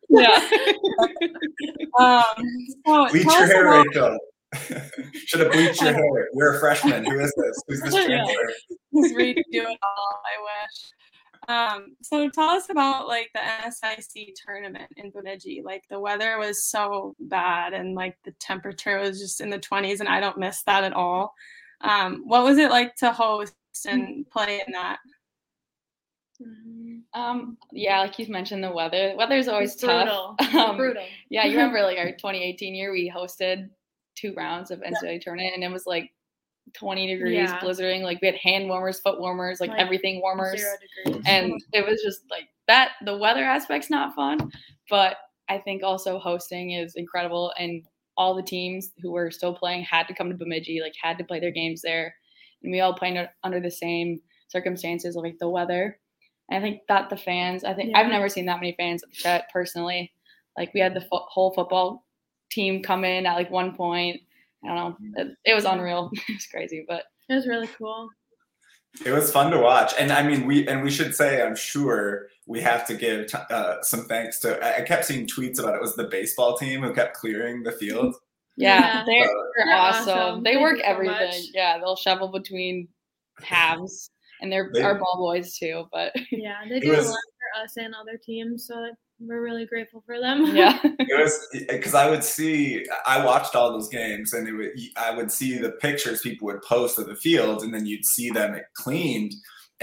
Yeah. 0.09 0.51
um, 1.99 2.25
so 2.87 3.09
Bleach 3.11 3.25
your 3.25 3.47
hair, 3.47 3.67
about- 3.67 3.87
Rachel. 3.87 4.19
Should 5.27 5.41
have 5.41 5.53
bleached 5.53 5.83
your 5.83 5.93
hair. 5.95 6.29
We're 6.33 6.57
a 6.57 6.61
freshman. 6.61 7.05
Who 7.05 7.19
is 7.19 7.35
this? 7.37 7.63
Who's 7.67 7.81
this 7.83 7.95
Yeah. 7.95 8.07
transfer? 8.07 8.53
just 8.95 9.15
redo 9.15 9.43
it 9.49 9.67
all. 9.83 10.23
I 10.25 10.41
wish. 10.43 10.93
Um, 11.49 11.97
so 12.03 12.29
tell 12.31 12.49
us 12.51 12.71
about 12.71 13.07
like 13.09 13.31
the 13.35 13.41
NSIC 13.41 14.35
tournament 14.47 14.91
in 14.97 15.11
Bemidji. 15.11 15.63
Like 15.65 15.85
the 15.91 16.01
weather 16.01 16.39
was 16.39 16.65
so 16.65 17.15
bad 17.21 17.73
and 17.73 17.95
like 17.95 18.17
the 18.25 18.33
temperature 18.41 18.99
was 18.99 19.21
just 19.21 19.41
in 19.41 19.51
the 19.51 19.59
20s, 19.59 20.01
and 20.01 20.09
I 20.09 20.21
don't 20.21 20.39
miss 20.39 20.63
that 20.65 20.85
at 20.85 20.93
all. 20.95 21.35
Um, 21.81 22.23
what 22.25 22.45
was 22.45 22.59
it 22.59 22.71
like 22.71 22.95
to 22.97 23.13
host 23.13 23.55
and 23.87 24.29
play 24.31 24.63
in 24.67 24.73
that? 24.73 24.99
Mhm. 26.43 27.03
Um, 27.15 27.59
yeah, 27.73 28.01
like 28.01 28.19
you 28.19 28.27
mentioned, 28.29 28.65
the 28.65 28.71
weather. 28.73 29.11
The 29.11 29.17
weather's 29.17 29.49
always 29.49 29.75
It's 29.75 29.85
brutal. 29.85 30.35
tough. 30.39 30.55
Um, 30.71 30.77
brutal. 30.77 31.05
Yeah, 31.29 31.45
you 31.45 31.57
remember 31.57 31.83
like 31.83 31.99
our 31.99 32.11
2018 32.13 32.75
year, 32.75 32.91
we 32.93 33.11
hosted 33.15 33.71
two 34.17 34.33
rounds 34.35 34.71
of 34.71 34.81
NCAA 34.81 35.21
tournament, 35.21 35.55
and 35.55 35.63
it 35.65 35.71
was 35.71 35.87
like 35.87 36.13
20 36.73 37.07
degrees, 37.07 37.35
Yeah. 37.51 37.61
blizzarding. 37.61 38.03
Like 38.03 38.21
we 38.21 38.27
had 38.27 38.37
hand 38.37 38.69
warmers, 38.69 39.01
foot 39.01 39.21
warmers, 39.21 39.61
like, 39.61 39.71
Like, 39.71 39.81
everything 39.81 40.21
warmers, 40.21 40.59
Zero 40.61 40.73
degrees. 41.05 41.19
Mm-hmm. 41.23 41.27
and 41.27 41.63
it 41.73 41.87
was 41.87 42.03
just 42.03 42.23
like 42.31 42.49
that. 42.67 42.93
The 43.05 43.17
weather 43.17 43.45
aspect's 43.45 43.91
not 43.91 44.15
fun, 44.15 44.51
but 44.91 45.17
I 45.49 45.59
think 45.59 45.83
also 45.83 46.19
hosting 46.19 46.71
is 46.73 46.95
incredible, 46.97 47.53
and 47.59 47.85
all 48.17 48.35
the 48.35 48.43
teams 48.43 48.93
who 49.03 49.13
were 49.13 49.31
still 49.31 49.55
playing 49.55 49.83
had 49.85 50.09
to 50.09 50.15
come 50.15 50.31
to 50.31 50.37
Bemidji, 50.37 50.81
like 50.81 50.95
had 51.01 51.19
to 51.19 51.25
play 51.25 51.39
their 51.41 51.51
games 51.51 51.83
there, 51.83 52.15
and 52.63 52.73
we 52.73 52.81
all 52.81 52.95
played 52.95 53.29
under 53.43 53.61
the 53.61 53.71
same 53.71 54.21
circumstances, 54.49 55.17
like 55.17 55.37
the 55.39 55.49
weather. 55.49 55.99
And 56.51 56.59
I 56.59 56.67
think 56.67 56.83
that 56.89 57.11
the 57.11 57.17
fans, 57.17 57.65
I 57.65 57.75
think 57.75 57.91
Yeah. 57.91 57.99
I've 57.99 58.07
never 58.11 58.29
seen 58.29 58.47
that 58.47 58.61
many 58.61 58.73
fans 58.73 59.03
at 59.03 59.11
the 59.11 59.17
Chet 59.17 59.51
personally. 59.53 60.13
Like 60.57 60.73
we 60.75 60.81
had 60.81 60.95
the 60.95 61.01
fo- 61.03 61.27
whole 61.29 61.53
football 61.53 62.05
team 62.51 62.83
come 62.83 63.05
in 63.05 63.27
at 63.27 63.35
like 63.35 63.51
one 63.51 63.75
point. 63.75 64.21
I 64.65 64.75
don't 64.75 64.77
know. 64.77 64.97
It, 65.23 65.29
it 65.45 65.55
was 65.55 65.65
unreal. 65.65 66.11
it 66.29 66.33
was 66.35 66.47
crazy, 66.47 66.85
but 66.89 67.05
It 67.29 67.35
was 67.35 67.47
really 67.47 67.69
cool. 67.79 68.09
It 69.05 69.11
was 69.11 69.33
fun 69.33 69.51
to 69.51 69.59
watch, 69.59 69.93
and 69.99 70.13
I 70.13 70.23
mean, 70.23 70.47
we 70.47 70.69
and 70.69 70.83
we 70.83 70.91
should 70.91 71.17
say, 71.17 71.43
I'm 71.43 71.57
sure 71.57 72.29
we 72.47 72.61
have 72.61 72.87
to 72.87 72.95
give 72.95 73.27
t- 73.27 73.39
uh, 73.51 73.83
some 73.83 74.05
thanks 74.05 74.39
to. 74.41 74.65
I 74.65 74.79
I 74.79 74.83
kept 74.83 75.05
seeing 75.07 75.27
tweets 75.27 75.59
about 75.59 75.75
it. 75.75 75.79
it 75.79 75.83
was 75.83 75.97
the 75.97 76.05
baseball 76.05 76.57
team 76.57 76.83
who 76.83 76.93
kept 76.95 77.17
clearing 77.17 77.65
the 77.65 77.73
field. 77.73 78.15
yeah, 78.57 78.79
Yeah. 78.79 79.05
they're, 79.05 79.25
Uh, 79.25 79.43
they're 79.57 79.67
They're 79.67 79.75
awesome. 79.77 80.09
awesome. 80.19 80.43
They 80.45 80.53
Thank 80.53 80.63
work 80.63 80.77
you 80.77 80.85
so 80.85 80.89
everything. 80.91 81.27
much. 81.27 81.37
Yeah, 81.53 81.79
they'll 81.79 81.97
shovel 81.97 82.29
between 82.29 82.87
halves, 83.43 84.11
and 84.41 84.53
they're 84.53 84.71
They- 84.73 84.83
our 84.83 84.95
ball 84.95 85.17
boys 85.17 85.59
too. 85.59 85.87
But 85.93 86.13
Yeah, 86.31 86.61
they 86.69 86.79
do 86.79 86.91
was- 86.91 87.07
a 87.07 87.11
lot 87.11 87.19
for 87.19 87.63
us 87.65 87.77
and 87.77 87.95
other 87.97 88.17
teams, 88.25 88.67
so 88.69 88.93
we're 89.21 89.43
really 89.43 89.67
grateful 89.67 90.03
for 90.05 90.21
them. 90.21 90.55
yeah, 90.55 90.79
It 90.83 91.21
was 91.21 91.47
because 91.69 91.95
I 91.95 92.11
would 92.11 92.25
see, 92.25 92.85
I 93.07 93.25
watched 93.25 93.55
all 93.55 93.73
those 93.73 93.89
games, 93.89 94.33
and 94.33 94.49
it 94.49 94.53
would, 94.53 94.71
I 94.97 95.15
would 95.15 95.31
see 95.31 95.59
the 95.59 95.71
pictures 95.73 96.21
people 96.21 96.47
would 96.47 96.63
post 96.63 96.99
of 96.99 97.07
the 97.07 97.17
fields, 97.17 97.63
and 97.63 97.73
then 97.73 97.87
you'd 97.87 98.05
see 98.05 98.31
them 98.31 98.61
cleaned. 98.75 99.35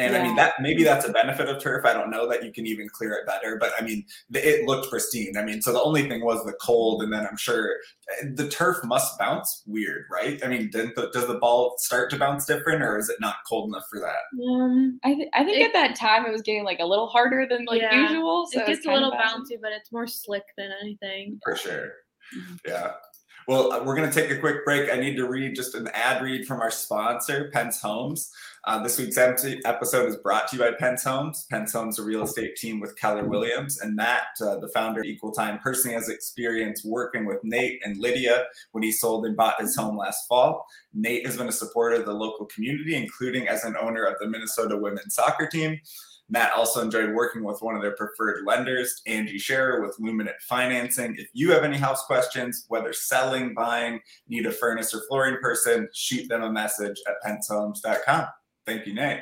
And 0.02 0.16
I 0.16 0.24
mean 0.24 0.36
that 0.36 0.54
maybe 0.60 0.84
that's 0.84 1.06
a 1.08 1.12
benefit 1.12 1.48
of 1.50 1.62
turf. 1.62 1.86
I 1.86 1.94
don't 1.94 2.10
know 2.10 2.28
that 2.30 2.44
you 2.44 2.52
can 2.52 2.66
even 2.68 2.88
clear 2.90 3.14
it 3.14 3.26
better, 3.28 3.58
but 3.60 3.72
I 3.80 3.84
mean 3.84 4.06
it 4.34 4.66
looked 4.68 4.90
pristine. 4.90 5.38
I 5.38 5.44
mean, 5.44 5.62
so 5.62 5.72
the 5.74 5.82
only 5.82 6.08
thing 6.10 6.24
was 6.24 6.44
the 6.46 6.54
cold, 6.62 7.04
and 7.04 7.12
then 7.14 7.26
I'm 7.26 7.38
sure 7.38 7.76
eh, 8.22 8.28
the 8.34 8.48
turf 8.50 8.78
must 8.84 9.18
bounce 9.20 9.64
weird, 9.66 10.06
right? 10.12 10.40
I 10.44 10.48
mean, 10.48 10.70
didn't 10.72 10.96
the, 10.96 11.10
does 11.12 11.28
the 11.28 11.36
ball 11.40 11.76
start 11.78 12.10
to 12.12 12.18
bounce 12.18 12.46
different, 12.46 12.82
or 12.82 12.98
is 12.98 13.10
it 13.10 13.18
not 13.20 13.36
cold 13.48 13.70
enough 13.70 13.86
for 13.90 14.00
that? 14.00 14.44
Um, 14.52 15.00
I, 15.04 15.14
th- 15.16 15.30
I 15.34 15.44
think 15.44 15.58
It- 15.60 15.68
at 15.68 15.74
that 15.74 15.96
time 15.96 16.26
it 16.26 16.32
was 16.32 16.42
getting 16.42 16.64
like 16.64 16.80
a 16.80 16.86
little 16.86 17.08
harder 17.08 17.46
than 17.50 17.66
like 17.66 17.82
Yeah. 17.82 18.10
usual. 18.10 18.48
So 18.52 18.62
it 18.62 18.68
gets 18.68 18.86
a 18.86 18.92
little 18.92 19.12
bouncy, 19.12 19.58
but 19.62 19.72
it's 19.72 19.92
more 19.92 20.08
slick 20.08 20.44
than 20.58 20.72
anything. 20.82 21.40
For 21.44 21.56
sure. 21.56 21.94
Mhm. 22.36 22.60
Yeah. 22.66 22.92
Well, 23.48 23.72
uh, 23.72 23.84
we're 23.84 23.96
going 23.96 24.10
to 24.10 24.14
take 24.14 24.30
a 24.30 24.40
quick 24.40 24.64
break. 24.64 24.92
I 24.92 24.98
need 24.98 25.16
to 25.16 25.28
read 25.28 25.56
just 25.56 25.74
an 25.74 25.88
ad 25.94 26.22
read 26.22 26.46
from 26.46 26.62
our 26.62 26.70
sponsor, 26.70 27.50
Pence 27.52 27.82
Homes. 27.82 28.32
Uh, 28.66 28.84
this 28.84 29.00
week's 29.00 29.18
episode 29.18 30.08
is 30.08 30.16
brought 30.18 30.48
to 30.50 30.58
you 30.58 30.62
by 30.62 30.72
Pence 30.78 31.04
Homes. 31.04 31.48
Pence 31.50 31.74
Homes, 31.74 31.98
a 31.98 32.04
real 32.04 32.22
estate 32.22 32.56
team 32.56 32.80
with 32.80 32.96
Keller 32.98 33.28
Williams. 33.28 33.82
And 33.82 33.96
Matt, 33.96 34.28
uh, 34.42 34.58
the 34.58 34.70
founder 34.70 35.00
of 35.00 35.08
Equal 35.08 35.32
Time, 35.32 35.58
personally 35.58 35.96
has 35.96 36.08
experience 36.08 36.86
working 36.86 37.26
with 37.26 37.40
Nate 37.44 37.82
and 37.84 37.98
Lydia 37.98 38.46
when 38.74 38.84
he 38.84 38.92
sold 38.92 39.26
and 39.26 39.36
bought 39.36 39.60
his 39.60 39.76
home 39.76 39.98
last 39.98 40.28
fall. 40.28 40.68
Nate 40.94 41.26
has 41.26 41.38
been 41.38 41.48
a 41.48 41.52
supporter 41.52 41.96
of 41.96 42.06
the 42.06 42.14
local 42.14 42.46
community, 42.46 42.96
including 42.96 43.48
as 43.48 43.64
an 43.64 43.76
owner 43.82 44.04
of 44.04 44.16
the 44.20 44.28
Minnesota 44.28 44.78
women's 44.78 45.16
soccer 45.16 45.48
team. 45.48 45.80
Matt 46.32 46.54
also 46.54 46.82
enjoyed 46.82 47.14
working 47.14 47.44
with 47.44 47.62
one 47.62 47.76
of 47.76 47.82
their 47.82 47.96
preferred 47.96 48.46
lenders, 48.46 49.02
Angie 49.06 49.38
Scherer 49.38 49.82
with 49.82 49.98
Luminant 50.00 50.40
Financing. 50.48 51.14
If 51.18 51.28
you 51.34 51.52
have 51.52 51.64
any 51.64 51.78
house 51.78 52.06
questions, 52.06 52.66
whether 52.70 52.94
selling, 52.94 53.54
buying, 53.54 54.00
need 54.30 54.46
a 54.46 54.52
furnace 54.52 54.94
or 54.96 55.02
flooring 55.10 55.38
person, 55.42 55.90
shoot 55.94 56.30
them 56.30 56.42
a 56.42 56.52
message 56.52 57.00
at 57.06 57.16
pencehomes.com. 57.24 58.28
Thank 58.66 58.88
you, 58.88 58.94
Nate. 58.94 59.20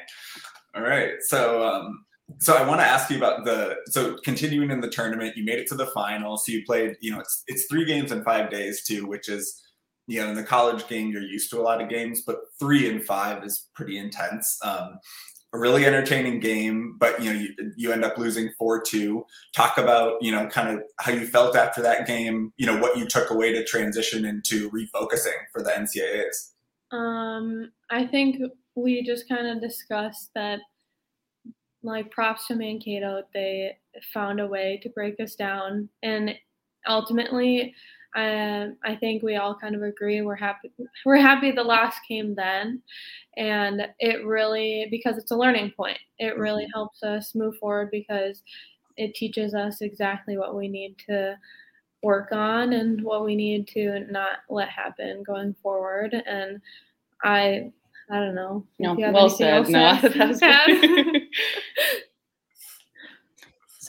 All 0.76 0.84
right. 0.84 1.14
So, 1.22 1.68
um, 1.68 2.06
so 2.38 2.56
I 2.56 2.68
want 2.68 2.80
to 2.80 2.86
ask 2.86 3.10
you 3.10 3.18
about 3.18 3.44
the 3.44 3.78
so 3.88 4.18
continuing 4.24 4.70
in 4.70 4.80
the 4.80 4.90
tournament. 4.90 5.36
You 5.36 5.44
made 5.44 5.58
it 5.58 5.68
to 5.70 5.76
the 5.76 5.88
final. 5.88 6.38
So 6.38 6.52
you 6.52 6.64
played. 6.64 6.96
You 7.02 7.14
know, 7.14 7.20
it's 7.20 7.44
it's 7.48 7.66
three 7.66 7.86
games 7.86 8.12
in 8.12 8.24
five 8.24 8.52
days 8.52 8.84
too, 8.84 9.08
which 9.08 9.30
is 9.30 9.60
you 10.06 10.22
know 10.22 10.30
in 10.30 10.36
the 10.36 10.44
college 10.44 10.88
game 10.88 11.10
you're 11.10 11.24
used 11.24 11.50
to 11.50 11.60
a 11.60 11.64
lot 11.64 11.82
of 11.82 11.90
games, 11.90 12.22
but 12.22 12.38
three 12.60 12.88
and 12.88 13.04
five 13.04 13.44
is 13.44 13.70
pretty 13.74 13.98
intense. 13.98 14.60
Um, 14.64 15.00
a 15.54 15.58
really 15.58 15.86
entertaining 15.86 16.40
game, 16.40 16.96
but 17.00 17.22
you 17.22 17.34
know 17.34 17.40
you, 17.40 17.74
you 17.76 17.92
end 17.92 18.06
up 18.06 18.18
losing 18.18 18.52
four 18.58 18.82
two. 18.82 19.26
Talk 19.56 19.78
about 19.78 20.22
you 20.22 20.32
know 20.32 20.48
kind 20.48 20.78
of 20.78 20.84
how 21.00 21.12
you 21.12 21.26
felt 21.26 21.56
after 21.56 21.82
that 21.82 22.06
game. 22.06 22.54
You 22.58 22.68
know 22.68 22.78
what 22.78 22.98
you 22.98 23.08
took 23.08 23.32
away 23.32 23.54
to 23.54 23.64
transition 23.64 24.26
into 24.26 24.70
refocusing 24.70 25.38
for 25.52 25.64
the 25.64 25.72
NCAA's. 25.72 26.54
Um, 26.92 27.72
I 27.90 28.06
think 28.06 28.42
we 28.76 29.04
just 29.04 29.28
kind 29.28 29.48
of 29.48 29.62
discussed 29.62 30.32
that, 30.36 30.60
like, 31.84 32.12
props 32.12 32.48
to 32.48 32.56
Mankato. 32.56 33.24
They 33.34 33.78
found 34.14 34.40
a 34.40 34.48
way 34.48 34.80
to 34.84 34.90
break 34.90 35.20
us 35.20 35.36
down, 35.36 35.90
and 36.04 36.36
ultimately, 36.88 37.74
um, 38.16 38.76
I 38.84 38.96
think 38.96 39.22
we 39.22 39.36
all 39.36 39.56
kind 39.56 39.76
of 39.76 39.84
agree 39.84 40.22
we're 40.22 40.36
happy. 40.36 40.72
We're 41.06 41.18
happy 41.18 41.52
the 41.52 41.64
loss 41.64 41.94
came 42.08 42.34
then, 42.34 42.82
and 43.38 43.88
it 44.00 44.26
really 44.26 44.88
because 44.90 45.18
it's 45.18 45.32
a 45.32 45.38
learning 45.38 45.74
point. 45.78 46.00
It 46.18 46.38
really 46.38 46.68
helps 46.74 47.04
us 47.04 47.36
move 47.36 47.58
forward 47.58 47.90
because 47.92 48.42
it 48.98 49.14
teaches 49.14 49.54
us 49.54 49.82
exactly 49.82 50.38
what 50.38 50.56
we 50.56 50.68
need 50.68 50.96
to 51.08 51.38
work 52.02 52.32
on 52.32 52.74
and 52.74 53.02
what 53.04 53.26
we 53.26 53.36
need 53.36 53.68
to 53.68 54.00
not 54.12 54.40
let 54.50 54.70
happen 54.70 55.24
going 55.24 55.56
forward. 55.62 56.14
And 56.14 56.62
I, 57.24 57.72
I 58.10 58.16
don't 58.20 58.36
know. 58.36 58.66
No, 58.80 58.96
well 58.96 59.30
said. 59.30 59.70
No, 59.70 59.96
that 60.02 60.28
was 60.28 60.40
good. 60.40 61.09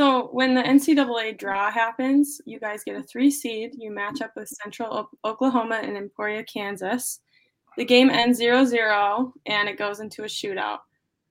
So 0.00 0.28
when 0.32 0.54
the 0.54 0.62
NCAA 0.62 1.36
draw 1.36 1.70
happens, 1.70 2.40
you 2.46 2.58
guys 2.58 2.82
get 2.84 2.96
a 2.96 3.02
three 3.02 3.30
seed. 3.30 3.72
You 3.76 3.90
match 3.90 4.22
up 4.22 4.32
with 4.34 4.48
Central 4.48 4.90
O- 4.90 5.28
Oklahoma 5.28 5.78
and 5.82 5.94
Emporia, 5.94 6.42
Kansas. 6.42 7.20
The 7.76 7.84
game 7.84 8.08
ends 8.08 8.40
0-0 8.40 9.32
and 9.44 9.68
it 9.68 9.76
goes 9.76 10.00
into 10.00 10.22
a 10.22 10.26
shootout. 10.26 10.78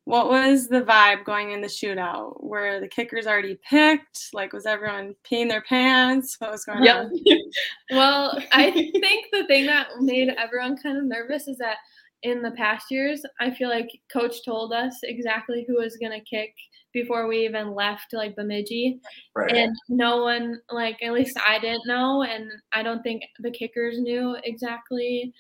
What 0.06 0.30
was 0.30 0.68
the 0.68 0.84
vibe 0.84 1.26
going 1.26 1.50
in 1.50 1.62
the 1.62 1.68
shootout? 1.68 2.44
Were 2.44 2.80
the 2.80 2.88
kickers 2.88 3.26
already 3.26 3.58
picked? 3.68 4.30
Like, 4.34 4.54
was 4.54 4.68
everyone 4.68 5.16
peeing 5.24 5.50
their 5.50 5.64
pants? 5.64 6.36
What 6.38 6.52
was 6.52 6.64
going 6.64 6.84
Yep. 6.84 6.96
on? 6.96 7.20
Well, 7.90 8.40
I 8.52 8.70
think 8.70 9.26
the 9.32 9.48
thing 9.48 9.66
that 9.66 9.88
made 10.00 10.30
everyone 10.38 10.78
kind 10.78 10.96
of 11.00 11.06
nervous 11.06 11.48
is 11.48 11.58
that 11.58 11.78
in 12.22 12.44
the 12.44 12.52
past 12.52 12.92
years, 12.92 13.24
I 13.40 13.50
feel 13.50 13.70
like 13.70 13.90
coach 14.14 14.46
told 14.46 14.74
us 14.74 15.00
exactly 15.02 15.66
who 15.68 15.78
was 15.78 15.98
going 15.98 16.12
to 16.12 16.24
kick 16.24 16.54
before 16.94 17.28
we 17.28 17.46
even 17.46 17.74
left 17.74 18.14
like 18.14 18.36
Bemidji. 18.36 19.00
Right. 19.36 19.52
And 19.52 19.76
no 19.88 20.24
one, 20.24 20.60
like, 20.72 20.98
at 21.04 21.14
least 21.14 21.38
I 21.46 21.60
didn't 21.60 21.88
know. 21.88 22.24
And 22.24 22.50
I 22.72 22.84
don't 22.84 23.04
think 23.04 23.24
the 23.40 23.52
kickers 23.52 24.00
knew 24.00 24.38
exactly 24.44 25.34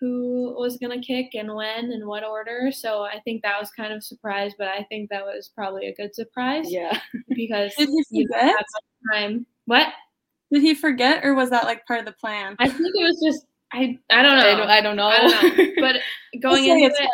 who 0.00 0.54
was 0.58 0.78
going 0.78 1.00
to 1.00 1.06
kick 1.06 1.30
and 1.34 1.54
when 1.54 1.92
and 1.92 2.06
what 2.06 2.24
order. 2.24 2.72
So 2.72 3.02
I 3.02 3.20
think 3.20 3.42
that 3.42 3.60
was 3.60 3.70
kind 3.70 3.92
of 3.92 3.98
a 3.98 4.02
surprise, 4.02 4.52
but 4.58 4.66
I 4.66 4.84
think 4.88 5.10
that 5.10 5.24
was 5.24 5.50
probably 5.54 5.86
a 5.86 5.94
good 5.94 6.12
surprise 6.14 6.70
yeah. 6.70 6.98
because 7.28 7.72
Did 7.76 7.88
he 7.88 8.04
you 8.10 8.26
forget? 8.26 8.42
had 8.42 8.54
much 8.54 9.12
time. 9.12 9.46
What? 9.66 9.86
Did 10.50 10.62
he 10.62 10.74
forget, 10.74 11.24
or 11.24 11.34
was 11.34 11.50
that 11.50 11.64
like 11.64 11.86
part 11.86 12.00
of 12.00 12.04
the 12.04 12.12
plan? 12.12 12.56
I 12.58 12.68
think 12.68 12.80
it 12.80 13.02
was 13.02 13.22
just 13.24 13.46
I 13.72 13.98
I 14.10 14.22
don't 14.22 14.36
know. 14.36 14.42
I 14.42 14.54
don't, 14.54 14.70
I 14.70 14.80
don't 14.80 14.96
know. 14.96 15.06
I 15.06 15.18
don't 15.18 15.56
know. 15.56 15.66
But 15.80 15.96
going 16.42 16.68
Let's 16.68 16.98
into 16.98 17.02
it, 17.04 17.10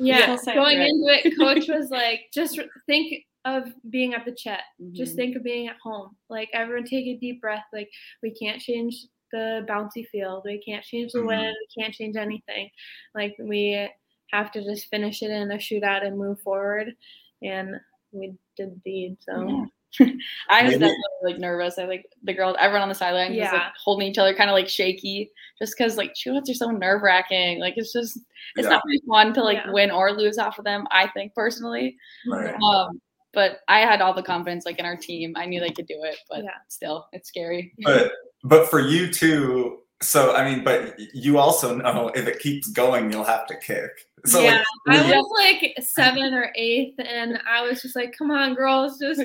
part 0.00 0.10
of 0.10 0.16
the 0.16 0.16
plan. 0.16 0.20
Yeah, 0.20 0.26
She'll 0.26 0.38
say 0.38 0.54
going 0.54 0.78
right. 0.78 0.88
into 0.88 1.06
it, 1.08 1.38
coach 1.38 1.68
was 1.68 1.90
like, 1.90 2.22
just 2.32 2.58
think 2.86 3.24
of 3.44 3.72
being 3.88 4.14
at 4.14 4.24
the 4.24 4.32
chet. 4.32 4.60
Just 4.92 5.14
Mhm. 5.14 5.16
think 5.16 5.36
of 5.36 5.42
being 5.42 5.68
at 5.68 5.76
home. 5.82 6.16
Like 6.28 6.50
everyone, 6.52 6.84
take 6.84 7.06
a 7.06 7.16
deep 7.18 7.40
breath. 7.40 7.64
Like 7.72 7.90
we 8.22 8.32
can't 8.32 8.60
change 8.60 9.06
the 9.32 9.64
bouncy 9.68 10.06
field. 10.08 10.42
We 10.44 10.58
can't 10.62 10.84
change 10.84 11.12
the 11.12 11.20
Mhm. 11.20 11.26
wind. 11.26 11.56
We 11.60 11.82
can't 11.82 11.94
change 11.94 12.16
anything. 12.16 12.70
Like 13.14 13.36
we 13.38 13.88
have 14.32 14.52
to 14.52 14.62
just 14.62 14.88
finish 14.88 15.22
it 15.22 15.30
in 15.30 15.50
a 15.50 15.56
shootout 15.56 16.04
and 16.04 16.18
move 16.18 16.40
forward. 16.42 16.94
And 17.42 17.80
we 18.12 18.34
did 18.56 18.72
the 18.74 18.80
deed. 18.84 19.16
So 19.20 19.48
Yeah. 19.48 19.64
I 20.48 20.62
was 20.62 20.72
Maybe- 20.72 20.78
definitely 20.78 20.96
like 21.24 21.38
nervous. 21.38 21.78
I 21.78 21.84
like 21.84 22.06
the 22.22 22.32
girls, 22.32 22.56
everyone 22.60 22.82
on 22.82 22.88
the 22.88 22.94
sideline 22.94 23.32
was 23.36 23.52
like 23.52 23.72
holding 23.82 24.06
each 24.08 24.18
other, 24.18 24.34
kind 24.34 24.48
of 24.50 24.54
like 24.54 24.68
shaky, 24.68 25.30
just 25.58 25.74
because 25.76 25.96
like 25.96 26.14
shootouts 26.14 26.50
are 26.50 26.54
so 26.54 26.70
nerve 26.70 27.02
wracking. 27.02 27.58
Like 27.60 27.74
it's 27.76 27.92
just 27.92 28.18
it's 28.56 28.66
Yeah. 28.66 28.70
not 28.70 28.82
really 28.86 29.02
fun 29.08 29.34
to 29.34 29.42
like 29.42 29.58
Yeah. 29.64 29.72
win 29.72 29.90
or 29.90 30.12
lose 30.12 30.38
off 30.38 30.58
of 30.58 30.64
them. 30.64 30.86
I 30.90 31.08
think 31.08 31.34
personally, 31.34 31.96
Right. 32.28 32.54
um, 32.62 33.00
but 33.32 33.60
I 33.68 33.80
had 33.80 34.00
all 34.00 34.14
the 34.14 34.22
confidence 34.22 34.64
like 34.66 34.78
in 34.78 34.84
our 34.86 34.96
team. 34.96 35.32
I 35.36 35.46
knew 35.46 35.60
they 35.60 35.70
could 35.70 35.86
do 35.86 36.02
it, 36.04 36.16
but 36.28 36.44
Yeah. 36.44 36.50
still, 36.68 37.08
it's 37.12 37.28
scary. 37.28 37.72
But 37.82 38.12
but 38.44 38.68
for 38.70 38.80
you 38.80 39.12
too. 39.12 39.78
So 40.02 40.34
I 40.34 40.48
mean, 40.48 40.64
but 40.64 40.98
you 41.14 41.36
also 41.38 41.74
know 41.76 42.08
if 42.14 42.26
it 42.26 42.38
keeps 42.38 42.68
going, 42.70 43.12
you'll 43.12 43.24
have 43.24 43.46
to 43.48 43.56
kick. 43.56 43.90
So 44.26 44.40
yeah, 44.40 44.62
like, 44.86 44.98
I 44.98 45.16
was 45.16 45.26
like 45.38 45.74
seven 45.84 46.34
or 46.34 46.52
eighth, 46.54 46.98
and 46.98 47.38
I 47.48 47.62
was 47.62 47.82
just 47.82 47.96
like, 47.96 48.14
"Come 48.16 48.30
on, 48.30 48.54
girls, 48.54 48.98
just 48.98 49.20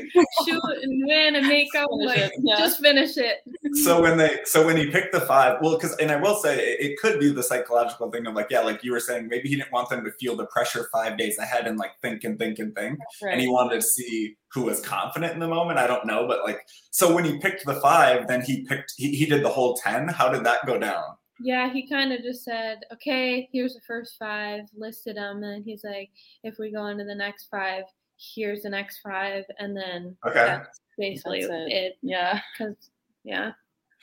shoot 0.45 0.61
and 0.81 1.07
win 1.07 1.35
and 1.35 1.47
make 1.47 1.73
up. 1.75 1.89
Finish 1.89 2.07
Like, 2.07 2.31
yeah. 2.43 2.57
just 2.57 2.79
finish 2.79 3.17
it." 3.17 3.39
so 3.73 4.01
when 4.01 4.17
they 4.17 4.39
so 4.45 4.65
when 4.65 4.77
he 4.77 4.89
picked 4.89 5.11
the 5.11 5.21
five 5.21 5.57
well 5.61 5.75
because 5.75 5.95
and 5.97 6.11
i 6.11 6.15
will 6.15 6.35
say 6.35 6.57
it, 6.57 6.79
it 6.79 6.99
could 6.99 7.19
be 7.19 7.31
the 7.31 7.43
psychological 7.43 8.09
thing 8.11 8.25
of 8.25 8.33
like 8.33 8.47
yeah 8.49 8.61
like 8.61 8.83
you 8.83 8.91
were 8.91 8.99
saying 8.99 9.27
maybe 9.27 9.49
he 9.49 9.55
didn't 9.55 9.71
want 9.71 9.89
them 9.89 10.03
to 10.03 10.11
feel 10.11 10.35
the 10.35 10.45
pressure 10.47 10.87
five 10.91 11.17
days 11.17 11.37
ahead 11.37 11.67
and 11.67 11.77
like 11.77 11.91
think 12.01 12.23
and 12.23 12.39
think 12.39 12.59
and 12.59 12.75
think 12.75 12.97
and 13.21 13.41
he 13.41 13.47
wanted 13.47 13.81
to 13.81 13.87
see 13.87 14.35
who 14.49 14.63
was 14.63 14.79
confident 14.81 15.33
in 15.33 15.39
the 15.39 15.47
moment 15.47 15.79
i 15.79 15.87
don't 15.87 16.05
know 16.05 16.27
but 16.27 16.43
like 16.43 16.65
so 16.91 17.13
when 17.13 17.25
he 17.25 17.37
picked 17.39 17.65
the 17.65 17.75
five 17.81 18.27
then 18.27 18.41
he 18.41 18.65
picked 18.65 18.93
he, 18.97 19.15
he 19.15 19.25
did 19.25 19.43
the 19.43 19.49
whole 19.49 19.75
10 19.75 20.07
how 20.09 20.29
did 20.29 20.43
that 20.43 20.65
go 20.65 20.79
down 20.79 21.03
Yeah, 21.39 21.72
he 21.72 21.88
kind 21.89 22.13
of 22.13 22.22
just 22.22 22.44
said, 22.46 22.80
"Okay, 22.94 23.50
here's 23.51 23.74
the 23.75 23.82
first 23.82 24.18
five, 24.18 24.62
listed 24.75 25.18
them, 25.18 25.44
and 25.44 25.63
he's 25.65 25.84
like, 25.84 26.10
if 26.44 26.58
we 26.60 26.72
go 26.72 26.88
into 26.88 27.04
the 27.04 27.15
next 27.15 27.48
five, 27.51 27.84
here's 28.18 28.62
the 28.63 28.70
next 28.70 29.00
five, 29.00 29.44
and 29.60 29.75
then 29.75 30.15
okay 30.25 30.46
that's 30.46 30.80
basically 30.98 31.42
That's 31.42 31.51
it. 31.51 31.72
it. 31.74 31.98
Yeah. 32.01 32.39
Because 32.58 32.75
yeah, 33.24 33.51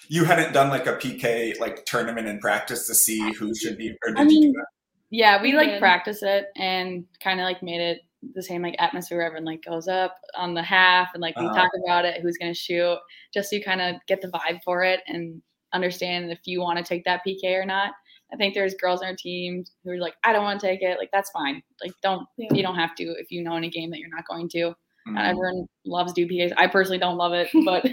you 0.09 0.25
hadn't 0.25 0.53
done 0.53 0.69
like 0.69 0.87
a 0.87 0.95
pk 0.97 1.59
like 1.61 1.85
tournament 1.87 2.27
in 2.27 2.39
practice 2.41 2.87
to 2.89 2.95
see 2.95 3.33
who 3.33 3.55
should 3.55 3.79
be 3.79 3.97
or 4.05 4.11
did 4.15 4.19
I 4.19 4.23
you 4.23 4.29
do 4.29 4.41
mean, 4.41 4.53
that 4.53 4.67
Yeah, 5.11 5.41
we 5.43 5.53
We 5.53 5.57
like 5.57 5.79
practice 5.79 6.23
it 6.23 6.47
and 6.57 7.07
kind 7.23 7.41
of 7.41 7.45
like 7.45 7.63
made 7.63 7.81
it 7.81 8.01
the 8.35 8.43
same 8.43 8.63
like 8.63 8.77
atmosphere 8.79 9.19
where 9.19 9.27
everyone 9.27 9.45
like 9.47 9.65
goes 9.65 9.89
up 9.89 10.17
on 10.37 10.55
the 10.55 10.63
half 10.63 11.11
and 11.15 11.21
like 11.23 11.39
we 11.39 11.47
Uh-huh. 11.47 11.55
talk 11.55 11.71
about 11.85 12.05
it, 12.05 12.21
who's 12.21 12.37
gonna 12.39 12.55
shoot, 12.55 12.99
just 13.33 13.51
so 13.51 13.57
you 13.57 13.63
kind 13.65 13.81
of 13.81 13.97
get 14.09 14.21
the 14.21 14.29
vibe 14.29 14.61
for 14.65 14.83
it 14.85 15.01
and 15.07 15.43
understand 15.73 16.31
if 16.31 16.41
you 16.45 16.61
want 16.61 16.79
to 16.79 16.85
take 16.85 17.05
that 17.05 17.23
PK 17.27 17.45
or 17.55 17.65
not. 17.65 17.93
I 18.33 18.37
think 18.37 18.55
there's 18.55 18.75
girls 18.75 19.03
on 19.03 19.09
our 19.09 19.15
team 19.17 19.65
who 19.85 19.91
are 19.91 19.99
like, 19.99 20.15
I 20.25 20.33
don't 20.33 20.43
want 20.43 20.59
to 20.61 20.67
take 20.67 20.81
it. 20.83 20.99
Like 20.99 21.11
that's 21.13 21.31
fine. 21.31 21.63
Like 21.83 21.93
don't 22.03 22.27
Yeah. 22.39 22.49
you 22.55 22.63
don't 22.63 22.77
have 22.77 22.95
to 22.97 23.05
if 23.19 23.31
you 23.31 23.43
know 23.43 23.57
in 23.57 23.65
a 23.65 23.69
game 23.69 23.91
that 23.91 23.99
you're 23.99 24.09
not 24.09 24.27
going 24.27 24.49
to. 24.51 24.75
Not 25.05 25.25
Mhm. 25.25 25.29
everyone 25.31 25.67
loves 25.85 26.13
do 26.13 26.27
PKs. 26.29 26.53
I 26.57 26.67
personally 26.69 26.99
don't 26.99 27.17
love 27.19 27.33
it, 27.35 27.49
but 27.65 27.85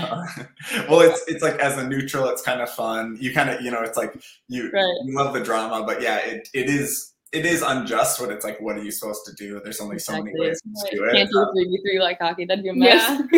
Uh, 0.00 0.24
well 0.88 1.00
it's 1.00 1.22
it's 1.28 1.42
like 1.42 1.56
as 1.60 1.76
a 1.78 1.86
neutral 1.86 2.28
it's 2.28 2.42
kind 2.42 2.60
of 2.60 2.68
fun 2.70 3.16
you 3.20 3.32
kind 3.32 3.48
of 3.50 3.60
you 3.62 3.70
know 3.70 3.80
it's 3.82 3.96
like 3.96 4.14
you 4.48 4.64
Right. 4.72 4.94
you 5.04 5.14
love 5.16 5.32
the 5.34 5.40
drama 5.40 5.84
but 5.86 6.02
yeah 6.02 6.18
it, 6.18 6.48
it 6.54 6.68
is 6.68 7.14
it 7.32 7.44
is 7.44 7.60
unjust 7.62 8.20
when 8.20 8.30
it's 8.30 8.44
like 8.44 8.58
what 8.60 8.76
are 8.76 8.82
you 8.82 8.90
supposed 8.90 9.20
to 9.26 9.32
do 9.34 9.60
there's 9.62 9.80
only 9.80 9.98
so 9.98 10.12
many 10.12 10.30
Exactly. 10.30 10.48
ways 10.48 10.60
to 10.90 10.96
do 10.96 11.04
it 11.04 11.12
can't 11.12 11.30
do 11.30 11.46
three 11.54 11.64
v 11.64 11.78
three 11.84 11.98
like 12.00 12.18
hockey. 12.18 12.44
That'd 12.46 12.62
be 12.64 12.70
a 12.70 12.74
mess. 12.74 13.20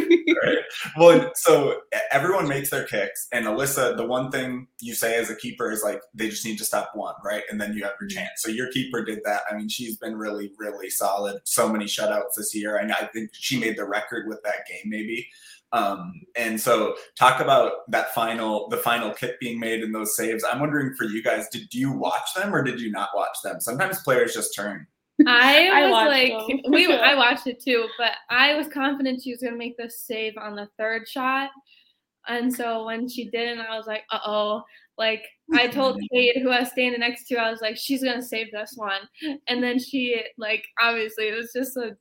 right? 0.45 0.59
Well, 0.97 1.31
so 1.35 1.81
everyone 2.13 2.47
makes 2.49 2.71
their 2.71 2.85
kicks, 2.85 3.27
and 3.33 3.47
Alyssa, 3.47 3.97
the 3.97 4.07
one 4.07 4.31
thing 4.31 4.69
you 4.81 4.95
say 4.95 5.17
as 5.17 5.29
a 5.31 5.37
keeper 5.37 5.71
is 5.71 5.83
like 5.83 6.01
they 6.15 6.29
just 6.29 6.45
need 6.45 6.59
to 6.59 6.65
stop 6.65 6.91
one, 6.95 7.15
right? 7.25 7.43
And 7.51 7.61
then 7.61 7.75
you 7.75 7.83
have 7.85 7.93
your 8.01 8.09
Mm-hmm. 8.09 8.19
chance. 8.19 8.31
So 8.39 8.49
your 8.51 8.71
keeper 8.73 9.05
did 9.05 9.21
that. 9.25 9.43
I 9.51 9.57
mean, 9.57 9.69
she's 9.69 9.97
been 9.97 10.17
really, 10.17 10.53
really 10.59 10.89
solid. 10.91 11.41
So 11.45 11.69
many 11.69 11.85
shutouts 11.87 12.35
this 12.37 12.55
year, 12.55 12.77
and 12.77 12.93
I 12.93 13.07
think 13.13 13.31
she 13.33 13.59
made 13.59 13.77
the 13.77 13.85
record 13.85 14.27
with 14.29 14.41
that 14.45 14.67
game, 14.69 14.85
maybe. 14.87 15.29
Um, 15.73 16.23
and 16.37 16.61
so 16.61 16.97
talk 17.17 17.41
about 17.41 17.89
that 17.89 18.13
final, 18.13 18.69
the 18.69 18.77
final 18.77 19.13
kick 19.13 19.39
being 19.39 19.61
made 19.61 19.83
in 19.83 19.93
those 19.93 20.17
saves. 20.17 20.45
I'm 20.45 20.59
wondering 20.59 20.95
for 20.97 21.05
you 21.05 21.23
guys, 21.23 21.49
did 21.49 21.73
you 21.73 21.93
watch 21.93 22.35
them 22.35 22.55
or 22.55 22.63
did 22.63 22.81
you 22.81 22.91
not 22.91 23.11
watch 23.15 23.37
them? 23.45 23.61
Sometimes 23.61 24.03
players 24.03 24.35
just 24.35 24.55
turn. 24.55 24.87
I 25.27 25.69
I 25.69 25.83
was 25.83 25.91
watched 25.91 26.11
like, 26.11 26.49
them. 26.49 26.61
we 26.73 26.93
I 26.93 27.15
watched 27.15 27.47
it 27.47 27.61
too, 27.63 27.87
but 27.99 28.13
I 28.29 28.55
was 28.55 28.69
confident 28.69 29.23
she 29.23 29.33
was 29.33 29.43
gonna 29.43 29.57
make 29.57 29.77
the 29.77 29.91
save 29.91 30.37
on 30.39 30.55
the 30.55 30.69
third 30.79 31.09
shot, 31.09 31.51
and 32.29 32.53
so 32.53 32.87
when 32.87 33.09
she 33.09 33.29
didn't, 33.31 33.61
I 33.61 33.77
was 33.77 33.87
like, 33.87 34.03
uh 34.11 34.21
oh. 34.25 34.63
Like 34.99 35.25
I 35.55 35.67
told 35.67 35.99
Kate, 36.13 36.43
who 36.43 36.51
I 36.51 36.61
was 36.61 36.71
standing 36.71 37.01
next 37.01 37.27
to, 37.29 37.37
I 37.37 37.51
was 37.51 37.61
like, 37.61 37.77
she's 37.77 38.05
gonna 38.05 38.23
save 38.23 38.53
this 38.53 38.75
one, 38.77 39.01
and 39.49 39.63
then 39.63 39.79
she 39.79 40.23
like 40.37 40.65
obviously 40.81 41.29
it 41.29 41.37
was 41.37 41.53
just 41.55 41.77
a 41.77 41.97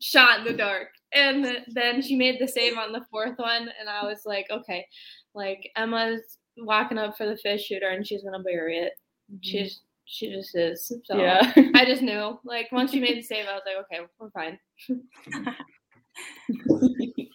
shot 0.00 0.40
in 0.40 0.44
the 0.44 0.52
dark, 0.52 0.88
and 1.12 1.64
then 1.68 2.02
she 2.02 2.16
made 2.16 2.40
the 2.40 2.48
save 2.48 2.76
on 2.76 2.92
the 2.92 3.04
fourth 3.10 3.38
one, 3.38 3.68
and 3.78 3.88
I 3.88 4.04
was 4.04 4.22
like, 4.24 4.46
okay, 4.50 4.86
like 5.34 5.70
Emma's 5.76 6.38
walking 6.58 6.98
up 6.98 7.16
for 7.16 7.26
the 7.26 7.36
fish 7.36 7.64
shooter, 7.64 7.88
and 7.88 8.06
she's 8.06 8.22
gonna 8.22 8.42
bury 8.42 8.78
it. 8.78 8.92
Mm-hmm. 9.30 9.38
She's 9.42 9.80
she 10.10 10.28
just 10.32 10.56
is. 10.56 10.92
So 11.04 11.16
Yeah. 11.16 11.52
I 11.74 11.84
just 11.84 12.02
knew. 12.02 12.38
Like 12.44 12.72
once 12.72 12.92
you 12.92 13.00
made 13.00 13.16
the 13.16 13.22
save, 13.22 13.46
I 13.46 13.54
was 13.54 13.62
like, 13.64 13.76
okay, 13.84 14.06
we're 14.18 14.30
fine. 14.30 14.58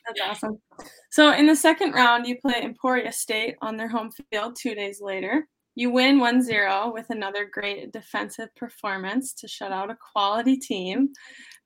That's 0.06 0.22
awesome. 0.22 0.60
So 1.10 1.32
in 1.32 1.48
the 1.48 1.56
second 1.56 1.94
round, 1.94 2.28
you 2.28 2.38
play 2.38 2.62
Emporia 2.62 3.14
State 3.14 3.56
on 3.62 3.78
their 3.78 3.88
home 3.88 4.12
field 4.30 4.58
two 4.60 4.76
days 4.76 5.00
later. 5.02 5.48
You 5.76 5.90
win 5.90 6.20
1-0 6.20 6.94
with 6.94 7.10
another 7.10 7.50
great 7.52 7.92
defensive 7.92 8.54
performance 8.56 9.34
to 9.36 9.48
shut 9.48 9.72
out 9.72 9.90
a 9.90 9.98
quality 10.14 10.58
team. 10.58 11.10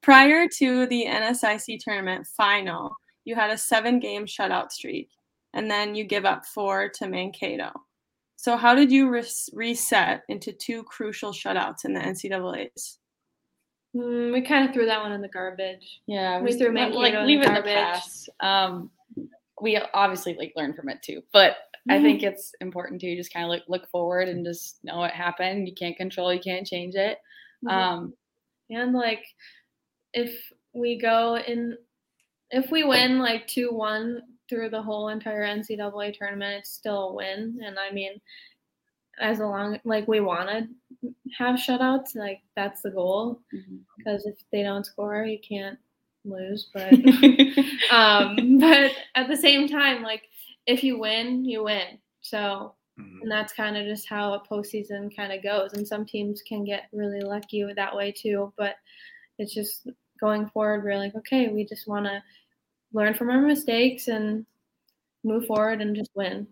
Prior 0.01 0.47
to 0.57 0.85
the 0.87 1.05
NSIC 1.07 1.79
tournament 1.79 2.25
final, 2.25 2.95
you 3.25 3.35
had 3.35 3.51
a 3.51 3.57
seven-game 3.57 4.25
shutout 4.25 4.71
streak, 4.71 5.09
and 5.53 5.69
then 5.69 5.93
you 5.95 6.03
give 6.05 6.25
up 6.25 6.45
four 6.45 6.89
to 6.95 7.07
Mankato. 7.07 7.71
So 8.37 8.55
how 8.55 8.73
did 8.73 8.91
you 8.91 9.09
res- 9.09 9.49
reset 9.53 10.21
into 10.29 10.53
two 10.53 10.83
crucial 10.83 11.31
shutouts 11.33 11.83
in 11.83 11.93
the 11.93 11.99
NCAA's? 11.99 12.99
Mm, 13.95 14.31
we 14.31 14.41
kind 14.41 14.67
of 14.67 14.73
threw 14.73 14.85
that 14.85 15.01
one 15.01 15.11
in 15.11 15.21
the 15.21 15.27
garbage. 15.27 15.99
Yeah, 16.07 16.37
We 16.37 16.45
we 16.45 16.51
threw 16.53 16.67
threw 16.67 16.73
Mankato 16.73 16.99
like 16.99 17.13
in 17.15 17.27
leave 17.27 17.41
the 17.41 17.45
it 17.45 17.49
in 17.49 17.53
the 17.55 17.61
garbage. 17.61 17.73
past. 17.73 18.29
Um, 18.39 18.91
we 19.61 19.75
obviously 19.93 20.35
like 20.35 20.53
learn 20.55 20.73
from 20.73 20.87
it 20.87 21.01
too, 21.01 21.21
but 21.33 21.57
I 21.89 21.99
think 22.01 22.21
it's 22.23 22.53
important 22.61 23.01
to 23.01 23.15
just 23.15 23.33
kind 23.33 23.45
of 23.45 23.49
like 23.49 23.63
look 23.67 23.89
forward 23.89 24.29
and 24.29 24.45
just 24.45 24.81
know 24.83 24.97
what 24.99 25.11
happened. 25.11 25.67
You 25.67 25.73
can't 25.73 25.97
control, 25.97 26.31
you 26.33 26.39
can't 26.39 26.67
change 26.67 26.93
it. 26.95 27.17
Mhm. 27.65 27.71
Um, 27.71 28.13
and 28.69 28.93
like, 28.93 29.25
if 30.13 30.51
we 30.73 30.97
go 30.99 31.37
in, 31.37 31.77
if 32.51 32.71
we 32.71 32.83
win 32.83 33.19
like 33.19 33.47
two 33.47 33.71
one 33.71 34.21
through 34.49 34.69
the 34.69 34.81
whole 34.81 35.09
entire 35.09 35.45
NCAA 35.45 36.17
tournament, 36.17 36.59
it's 36.59 36.71
still 36.71 37.09
a 37.09 37.13
win. 37.13 37.59
And 37.63 37.77
I 37.77 37.91
mean, 37.91 38.19
as 39.19 39.39
long 39.39 39.79
like 39.83 40.07
we 40.07 40.19
want 40.21 40.49
to 40.49 41.13
have 41.37 41.55
shutouts, 41.59 42.15
like 42.15 42.41
that's 42.55 42.81
the 42.81 42.91
goal. 42.91 43.41
Because 43.97 44.25
if 44.25 44.35
they 44.51 44.63
don't 44.63 44.85
score, 44.85 45.25
you 45.25 45.39
can't 45.47 45.77
lose. 46.25 46.69
But 46.73 46.93
um, 47.91 48.59
but 48.59 48.91
at 49.15 49.27
the 49.27 49.37
same 49.37 49.67
time, 49.67 50.01
like 50.03 50.23
if 50.65 50.83
you 50.83 50.99
win, 50.99 51.45
you 51.45 51.63
win. 51.63 51.99
So 52.21 52.75
Mhm. 52.99 53.21
and 53.21 53.31
that's 53.31 53.53
kind 53.53 53.77
of 53.77 53.85
just 53.85 54.07
how 54.09 54.33
a 54.33 54.43
postseason 54.45 55.15
kind 55.15 55.31
of 55.31 55.41
goes. 55.41 55.73
And 55.73 55.87
some 55.87 56.05
teams 56.05 56.41
can 56.41 56.65
get 56.65 56.89
really 56.91 57.21
lucky 57.21 57.63
that 57.73 57.95
way 57.95 58.11
too. 58.11 58.51
But 58.57 58.75
it's 59.39 59.53
just 59.53 59.87
going 60.19 60.47
forward. 60.49 60.83
We're 60.83 60.97
like, 60.97 61.15
okay, 61.15 61.47
we 61.47 61.65
just 61.65 61.87
want 61.87 62.05
to 62.05 62.21
learn 62.93 63.13
from 63.13 63.29
our 63.29 63.41
mistakes 63.41 64.07
and 64.07 64.45
move 65.23 65.45
forward 65.45 65.81
and 65.81 65.95
just 65.95 66.11
win. 66.15 66.47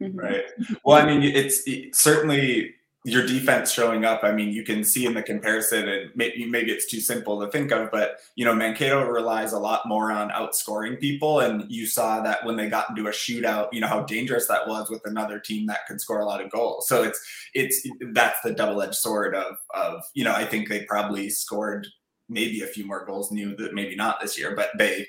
Mhm. 0.00 0.16
Right. 0.16 0.44
Well, 0.84 1.00
I 1.00 1.06
mean, 1.06 1.22
it's 1.22 1.62
it, 1.66 1.94
certainly 1.94 2.74
your 3.04 3.24
defense 3.26 3.72
showing 3.72 4.04
up. 4.04 4.24
I 4.24 4.32
mean, 4.32 4.50
you 4.50 4.62
can 4.62 4.84
see 4.84 5.06
in 5.06 5.14
the 5.14 5.22
comparison, 5.22 5.88
and 5.88 6.10
maybe 6.14 6.44
maybe 6.44 6.70
it's 6.70 6.86
too 6.86 7.00
simple 7.00 7.40
to 7.40 7.50
think 7.50 7.72
of, 7.72 7.90
but 7.90 8.18
you 8.36 8.44
know, 8.44 8.54
Mankato 8.54 9.02
relies 9.06 9.52
a 9.52 9.58
lot 9.58 9.86
more 9.86 10.12
on 10.12 10.28
outscoring 10.30 11.00
people, 11.00 11.40
and 11.40 11.64
you 11.70 11.86
saw 11.86 12.20
that 12.20 12.44
when 12.44 12.56
they 12.56 12.68
got 12.68 12.90
into 12.90 13.06
a 13.06 13.10
shootout, 13.10 13.68
you 13.72 13.80
know 13.80 13.86
how 13.86 14.02
dangerous 14.02 14.46
that 14.48 14.68
was 14.68 14.90
with 14.90 15.00
another 15.06 15.38
team 15.38 15.66
that 15.66 15.86
could 15.86 16.00
score 16.00 16.20
a 16.20 16.26
lot 16.26 16.44
of 16.44 16.50
goals. 16.50 16.88
So 16.88 17.02
it's 17.02 17.18
it's 17.54 17.88
that's 18.12 18.40
the 18.42 18.52
double 18.52 18.82
edged 18.82 18.96
sword 18.96 19.34
of 19.34 19.56
of 19.74 20.02
you 20.14 20.24
know 20.24 20.34
I 20.34 20.44
think 20.44 20.68
they 20.68 20.84
probably 20.84 21.30
scored 21.30 21.86
maybe 22.30 22.62
a 22.62 22.66
few 22.66 22.86
more 22.86 23.04
goals, 23.04 23.30
knew 23.32 23.54
that 23.56 23.74
maybe 23.74 23.96
not 23.96 24.20
this 24.20 24.38
year, 24.38 24.54
but 24.54 24.70
they 24.78 25.06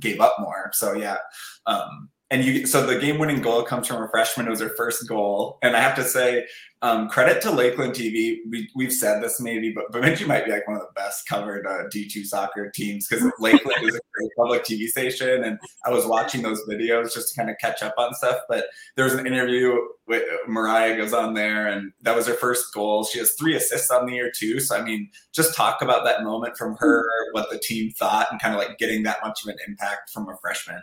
gave 0.00 0.20
up 0.20 0.36
more. 0.40 0.70
So 0.72 0.94
yeah. 0.94 1.18
Um, 1.66 2.10
and 2.32 2.42
you 2.42 2.66
so 2.66 2.86
the 2.86 2.98
game 2.98 3.18
winning 3.18 3.42
goal 3.42 3.62
comes 3.62 3.86
from 3.86 4.02
a 4.02 4.08
freshman. 4.08 4.46
It 4.46 4.50
was 4.50 4.60
her 4.60 4.70
first 4.70 5.06
goal, 5.06 5.58
and 5.62 5.76
I 5.76 5.80
have 5.80 5.94
to 5.96 6.02
say, 6.02 6.46
um, 6.80 7.10
credit 7.10 7.42
to 7.42 7.50
Lakeland 7.50 7.92
TV. 7.92 8.38
We 8.50 8.70
we've 8.74 8.92
said 8.92 9.22
this 9.22 9.38
maybe, 9.38 9.70
but 9.70 9.92
Bemidji 9.92 10.24
might 10.24 10.46
be 10.46 10.50
like 10.50 10.66
one 10.66 10.76
of 10.76 10.82
the 10.82 10.92
best 10.96 11.28
covered 11.28 11.66
uh, 11.66 11.90
D 11.90 12.08
two 12.08 12.24
soccer 12.24 12.70
teams 12.70 13.06
because 13.06 13.30
Lakeland 13.38 13.86
is 13.86 13.96
a 13.96 14.00
great 14.14 14.30
public 14.34 14.64
TV 14.64 14.86
station, 14.86 15.44
and 15.44 15.58
I 15.84 15.90
was 15.90 16.06
watching 16.06 16.40
those 16.40 16.66
videos 16.66 17.12
just 17.12 17.28
to 17.28 17.36
kind 17.36 17.50
of 17.50 17.56
catch 17.60 17.82
up 17.82 17.94
on 17.98 18.14
stuff. 18.14 18.38
But 18.48 18.64
there 18.96 19.04
was 19.04 19.12
an 19.12 19.26
interview 19.26 19.76
with 20.06 20.24
Mariah 20.48 20.96
goes 20.96 21.12
on 21.12 21.34
there, 21.34 21.66
and 21.66 21.92
that 22.00 22.16
was 22.16 22.26
her 22.28 22.34
first 22.34 22.72
goal. 22.72 23.04
She 23.04 23.18
has 23.18 23.34
three 23.38 23.54
assists 23.54 23.90
on 23.90 24.06
the 24.06 24.14
year 24.14 24.32
too. 24.34 24.58
So 24.58 24.74
I 24.74 24.82
mean, 24.82 25.10
just 25.34 25.54
talk 25.54 25.82
about 25.82 26.06
that 26.06 26.24
moment 26.24 26.56
from 26.56 26.76
her, 26.76 27.04
what 27.32 27.50
the 27.50 27.58
team 27.58 27.90
thought, 27.90 28.28
and 28.30 28.40
kind 28.40 28.54
of 28.54 28.58
like 28.58 28.78
getting 28.78 29.02
that 29.02 29.18
much 29.22 29.42
of 29.44 29.50
an 29.50 29.58
impact 29.68 30.08
from 30.08 30.30
a 30.30 30.36
freshman. 30.40 30.82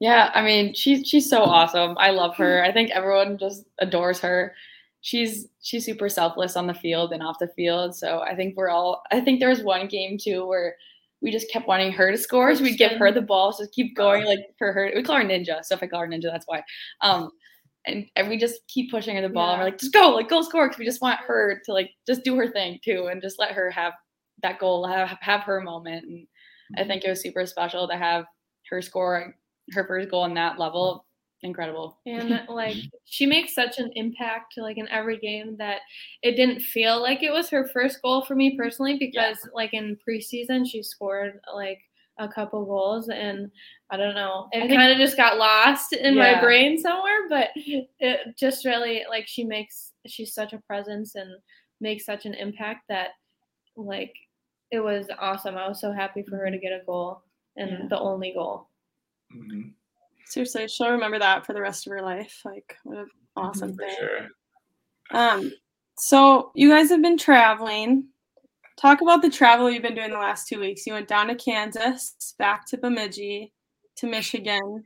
Yeah, 0.00 0.30
I 0.34 0.42
mean, 0.42 0.74
she's 0.74 1.08
she's 1.08 1.28
so 1.28 1.42
awesome. 1.42 1.96
I 1.98 2.10
love 2.10 2.36
her. 2.36 2.62
I 2.62 2.72
think 2.72 2.90
everyone 2.90 3.36
just 3.38 3.64
adores 3.80 4.20
her. 4.20 4.54
She's 5.00 5.48
she's 5.60 5.84
super 5.84 6.08
selfless 6.08 6.56
on 6.56 6.66
the 6.66 6.74
field 6.74 7.12
and 7.12 7.22
off 7.22 7.38
the 7.40 7.48
field. 7.48 7.96
So 7.96 8.20
I 8.20 8.34
think 8.36 8.56
we're 8.56 8.68
all. 8.70 9.02
I 9.10 9.20
think 9.20 9.40
there 9.40 9.48
was 9.48 9.62
one 9.62 9.88
game 9.88 10.16
too 10.18 10.46
where 10.46 10.76
we 11.20 11.32
just 11.32 11.50
kept 11.50 11.66
wanting 11.66 11.92
her 11.92 12.12
to 12.12 12.18
score, 12.18 12.54
so 12.54 12.62
we'd 12.62 12.78
give 12.78 12.92
her 12.92 13.10
the 13.10 13.20
ball, 13.22 13.52
so 13.52 13.66
keep 13.72 13.96
going 13.96 14.24
like 14.24 14.40
for 14.56 14.72
her. 14.72 14.92
We 14.94 15.02
call 15.02 15.16
her 15.16 15.24
Ninja, 15.24 15.64
so 15.64 15.74
if 15.74 15.82
I 15.82 15.88
call 15.88 16.00
her 16.00 16.06
Ninja, 16.06 16.30
that's 16.30 16.46
why. 16.46 16.62
Um, 17.00 17.30
and, 17.86 18.06
and 18.16 18.28
we 18.28 18.38
just 18.38 18.60
keep 18.68 18.90
pushing 18.90 19.16
her 19.16 19.22
the 19.22 19.28
ball, 19.28 19.50
and 19.50 19.58
we're 19.58 19.64
like, 19.64 19.78
just 19.78 19.92
go, 19.92 20.10
like 20.10 20.28
go 20.28 20.42
score, 20.42 20.68
because 20.68 20.78
we 20.78 20.84
just 20.84 21.02
want 21.02 21.18
her 21.20 21.60
to 21.64 21.72
like 21.72 21.90
just 22.06 22.22
do 22.22 22.36
her 22.36 22.46
thing 22.48 22.78
too, 22.84 23.08
and 23.10 23.20
just 23.22 23.38
let 23.40 23.52
her 23.52 23.68
have 23.70 23.94
that 24.42 24.60
goal, 24.60 24.86
have 24.86 25.16
have 25.20 25.40
her 25.42 25.60
moment. 25.60 26.04
And 26.04 26.26
I 26.76 26.84
think 26.84 27.04
it 27.04 27.10
was 27.10 27.20
super 27.20 27.46
special 27.46 27.88
to 27.88 27.96
have 27.96 28.24
her 28.70 28.80
score 28.82 29.34
her 29.72 29.86
first 29.86 30.10
goal 30.10 30.22
on 30.22 30.34
that 30.34 30.58
level 30.58 31.04
incredible 31.42 31.98
and 32.06 32.40
like 32.48 32.76
she 33.04 33.26
makes 33.26 33.54
such 33.54 33.78
an 33.78 33.90
impact 33.94 34.54
like 34.56 34.76
in 34.76 34.88
every 34.88 35.18
game 35.18 35.56
that 35.56 35.80
it 36.22 36.32
didn't 36.32 36.60
feel 36.60 37.00
like 37.00 37.22
it 37.22 37.32
was 37.32 37.48
her 37.48 37.68
first 37.68 38.02
goal 38.02 38.24
for 38.24 38.34
me 38.34 38.56
personally 38.56 38.96
because 38.98 39.38
yeah. 39.44 39.50
like 39.54 39.72
in 39.72 39.96
preseason 40.08 40.68
she 40.68 40.82
scored 40.82 41.38
like 41.54 41.78
a 42.18 42.28
couple 42.28 42.64
goals 42.64 43.08
and 43.08 43.48
i 43.90 43.96
don't 43.96 44.16
know 44.16 44.48
it 44.50 44.74
kind 44.74 44.90
of 44.90 44.98
just 44.98 45.16
got 45.16 45.38
lost 45.38 45.92
in 45.92 46.14
yeah. 46.14 46.32
my 46.32 46.40
brain 46.40 46.76
somewhere 46.76 47.28
but 47.28 47.50
it 47.54 48.36
just 48.36 48.64
really 48.64 49.04
like 49.08 49.28
she 49.28 49.44
makes 49.44 49.92
she's 50.06 50.34
such 50.34 50.52
a 50.52 50.62
presence 50.66 51.14
and 51.14 51.30
makes 51.80 52.04
such 52.04 52.26
an 52.26 52.34
impact 52.34 52.80
that 52.88 53.10
like 53.76 54.12
it 54.72 54.80
was 54.80 55.06
awesome 55.20 55.56
i 55.56 55.68
was 55.68 55.80
so 55.80 55.92
happy 55.92 56.24
for 56.28 56.36
her 56.36 56.46
to 56.46 56.56
mm-hmm. 56.56 56.62
get 56.62 56.72
a 56.72 56.84
goal 56.84 57.22
and 57.56 57.70
yeah. 57.70 57.86
the 57.88 57.98
only 57.98 58.32
goal 58.34 58.67
Mm-hmm. 59.34 59.68
Seriously, 60.26 60.68
she'll 60.68 60.90
remember 60.90 61.18
that 61.18 61.46
for 61.46 61.52
the 61.52 61.60
rest 61.60 61.86
of 61.86 61.92
her 61.92 62.02
life. 62.02 62.42
Like, 62.44 62.76
what 62.84 62.98
an 62.98 63.04
mm-hmm, 63.04 63.40
awesome 63.40 63.76
thing. 63.76 63.94
Sure. 63.98 64.28
Um, 65.10 65.52
so 65.96 66.52
you 66.54 66.68
guys 66.70 66.90
have 66.90 67.02
been 67.02 67.18
traveling. 67.18 68.08
Talk 68.76 69.00
about 69.00 69.22
the 69.22 69.30
travel 69.30 69.70
you've 69.70 69.82
been 69.82 69.94
doing 69.94 70.10
the 70.10 70.18
last 70.18 70.46
two 70.46 70.60
weeks. 70.60 70.86
You 70.86 70.92
went 70.92 71.08
down 71.08 71.28
to 71.28 71.34
Kansas, 71.34 72.34
back 72.38 72.66
to 72.68 72.78
Bemidji, 72.78 73.52
to 73.96 74.06
Michigan. 74.06 74.84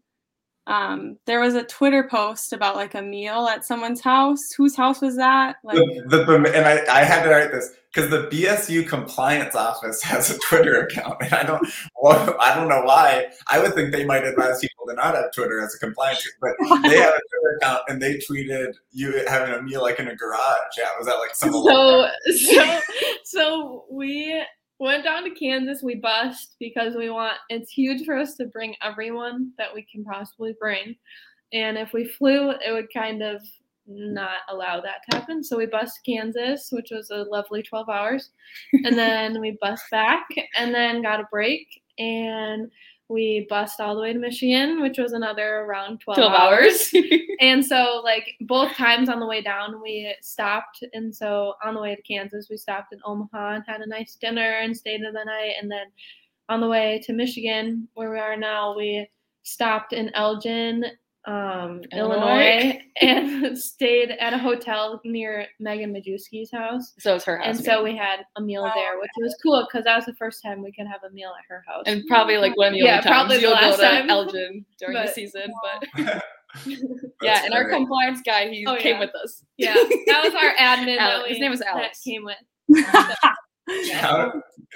Um, 0.67 1.19
there 1.27 1.41
was 1.41 1.55
a 1.55 1.65
Twitter 1.65 2.07
post 2.09 2.53
about 2.53 2.77
like 2.77 2.95
a 2.95 3.03
meal 3.03 3.47
at 3.47 3.65
someone's 3.65 4.01
house. 4.01 4.53
Whose 4.57 4.77
house 4.77 5.01
was 5.01 5.17
that? 5.17 5.57
Like, 5.65 5.77
the, 5.77 6.25
the, 6.25 6.53
and 6.55 6.67
I, 6.67 7.01
I 7.01 7.05
had 7.05 7.25
to 7.25 7.31
write 7.31 7.51
this 7.51 7.71
because 7.93 8.11
the 8.11 8.29
BSU 8.29 8.89
compliance 8.89 9.55
office 9.55 10.03
has 10.05 10.31
a 10.31 10.39
Twitter 10.49 10.83
account, 10.87 11.17
and 11.21 11.33
I 11.33 11.43
don't, 11.43 11.67
well, 12.01 12.37
I 12.41 12.55
don't 12.55 12.69
know 12.69 12.83
why. 12.83 13.27
I 13.49 13.59
would 13.59 13.75
think 13.75 13.93
they 13.93 14.05
might 14.05 14.25
advise 14.25 14.61
people 14.61 14.87
to 14.89 14.95
not 14.95 15.15
have 15.15 15.33
Twitter 15.33 15.61
as 15.61 15.75
a 15.75 15.79
compliance, 15.79 16.27
but 16.41 16.53
they 16.83 16.99
have 16.99 17.15
a 17.15 17.21
Twitter 17.31 17.59
account, 17.61 17.83
and 17.89 18.01
they 18.01 18.19
tweeted 18.19 18.75
you 18.93 19.25
having 19.27 19.55
a 19.55 19.63
meal 19.63 19.83
like 19.83 19.99
in 19.99 20.09
a 20.09 20.17
garage. 20.17 20.77
Yeah, 20.79 20.89
was 20.97 21.07
that 21.07 21.15
like 21.15 21.35
some? 21.35 21.53
So, 21.53 22.09
so, 22.37 22.81
so 23.25 23.85
we 23.91 24.43
went 24.83 25.05
down 25.05 25.25
to 25.25 25.31
Kansas. 25.31 25.83
We 25.83 25.97
bust 25.97 26.57
because 26.59 26.95
we 26.95 27.11
want. 27.11 27.35
It's 27.49 27.71
huge 27.71 28.05
for 28.05 28.17
us 28.17 28.35
to 28.37 28.47
bring 28.47 28.75
everyone 28.83 29.53
that 29.59 29.75
we 29.75 29.87
can 29.91 30.05
possibly 30.05 30.55
bring, 30.59 30.97
and 31.53 31.77
if 31.77 31.93
we 31.93 32.05
flew, 32.05 32.51
it 32.51 32.73
would 32.73 32.93
kind 32.93 33.23
of 33.23 33.43
not 33.87 34.39
allow 34.49 34.81
that 34.81 35.03
to 35.11 35.17
happen. 35.17 35.43
So 35.43 35.59
we 35.59 35.67
bus 35.67 35.99
Kansas, 36.07 36.69
which 36.71 36.89
was 36.91 37.11
a 37.11 37.25
lovely 37.25 37.63
12 37.63 37.89
hours. 37.89 38.31
And 38.73 38.97
then 38.99 39.41
we 39.41 39.59
bus 39.61 39.83
back 39.91 40.27
and 40.57 40.75
then 40.75 41.03
got 41.03 41.21
a 41.21 41.29
break. 41.31 41.67
And 41.99 42.71
we 43.13 43.47
bussed 43.49 43.81
all 43.81 43.95
the 43.95 44.01
way 44.01 44.13
to 44.13 44.19
Michigan, 44.19 44.81
which 44.81 44.99
was 44.99 45.13
another 45.13 45.61
around 45.61 46.01
12, 46.01 46.17
12 46.17 46.33
hours. 46.33 46.95
and 47.41 47.65
so, 47.65 48.01
like, 48.03 48.35
both 48.41 48.73
times 48.73 49.09
on 49.09 49.21
the 49.21 49.27
way 49.27 49.43
down, 49.43 49.83
we 49.83 50.15
stopped. 50.23 50.83
And 50.95 51.15
so, 51.15 51.55
on 51.63 51.75
the 51.75 51.81
way 51.81 51.95
to 51.95 52.03
Kansas, 52.03 52.49
we 52.51 52.57
stopped 52.57 52.93
in 52.93 53.01
Omaha 53.05 53.57
and 53.57 53.65
had 53.67 53.83
a 53.83 53.87
nice 53.87 54.17
dinner 54.17 54.59
and 54.61 54.77
stayed 54.77 55.03
in 55.03 55.13
the 55.13 55.25
night. 55.25 55.55
And 55.61 55.71
then 55.71 55.87
on 56.49 56.61
the 56.61 56.69
way 56.69 57.03
to 57.05 57.13
Michigan, 57.13 57.89
where 57.95 58.11
we 58.11 58.19
are 58.19 58.37
now, 58.37 58.75
we 58.77 59.09
stopped 59.43 59.93
in 59.93 60.15
Elgin 60.15 60.85
um, 61.25 61.83
Illinois. 61.93 62.73
Illinois, 62.73 62.81
and 63.01 63.59
stayed 63.59 64.11
at 64.11 64.33
a 64.33 64.39
hotel 64.39 65.01
near 65.05 65.47
Megan 65.61 65.93
Majewski's 65.93 66.51
house. 66.51 66.93
So 66.99 67.17
it's 67.17 67.25
her 67.25 67.39
house. 67.39 67.57
And 67.57 67.65
so 67.65 67.83
we 67.83 67.97
had 67.97 68.25
a 68.37 68.41
meal 68.41 68.71
there, 68.75 68.99
which 69.01 69.11
was 69.19 69.37
cool 69.43 69.67
because 69.71 69.85
that 69.85 69.97
was 69.97 70.07
the 70.07 70.15
first 70.15 70.43
time 70.43 70.63
we 70.63 70.73
could 70.73 70.87
have 70.87 71.03
a 71.09 71.11
meal 71.13 71.33
at 71.39 71.45
her 71.49 71.65
house. 71.67 71.85
And 71.87 72.05
probably 72.07 72.39
like 72.39 72.57
one 72.57 72.69
of 72.69 72.73
the 72.75 72.81
yeah, 72.81 73.03
only 73.15 73.39
times 73.39 73.43
you'll 73.43 73.55
go 73.55 73.77
to 73.77 73.83
time. 73.83 74.11
Elgin 74.11 74.65
during 74.79 74.97
but, 74.97 75.07
the 75.07 75.13
season. 75.13 75.53
But 75.97 76.25
yeah, 77.23 77.45
and 77.45 77.55
our 77.55 77.69
compliance 77.69 78.21
guy, 78.25 78.49
he 78.49 78.67
oh, 78.67 78.77
came 78.77 78.95
yeah. 78.95 79.01
with 79.01 79.15
us. 79.15 79.45
Yeah, 79.57 79.75
that 79.75 80.23
was 80.25 80.35
our 80.35 80.55
admin. 80.57 80.99
Alex, 80.99 81.29
his 81.29 81.39
name 81.39 81.51
was 81.51 81.63
Alex. 81.63 82.01
came 82.03 82.25
with. 82.25 82.37
Shout, 83.85 84.35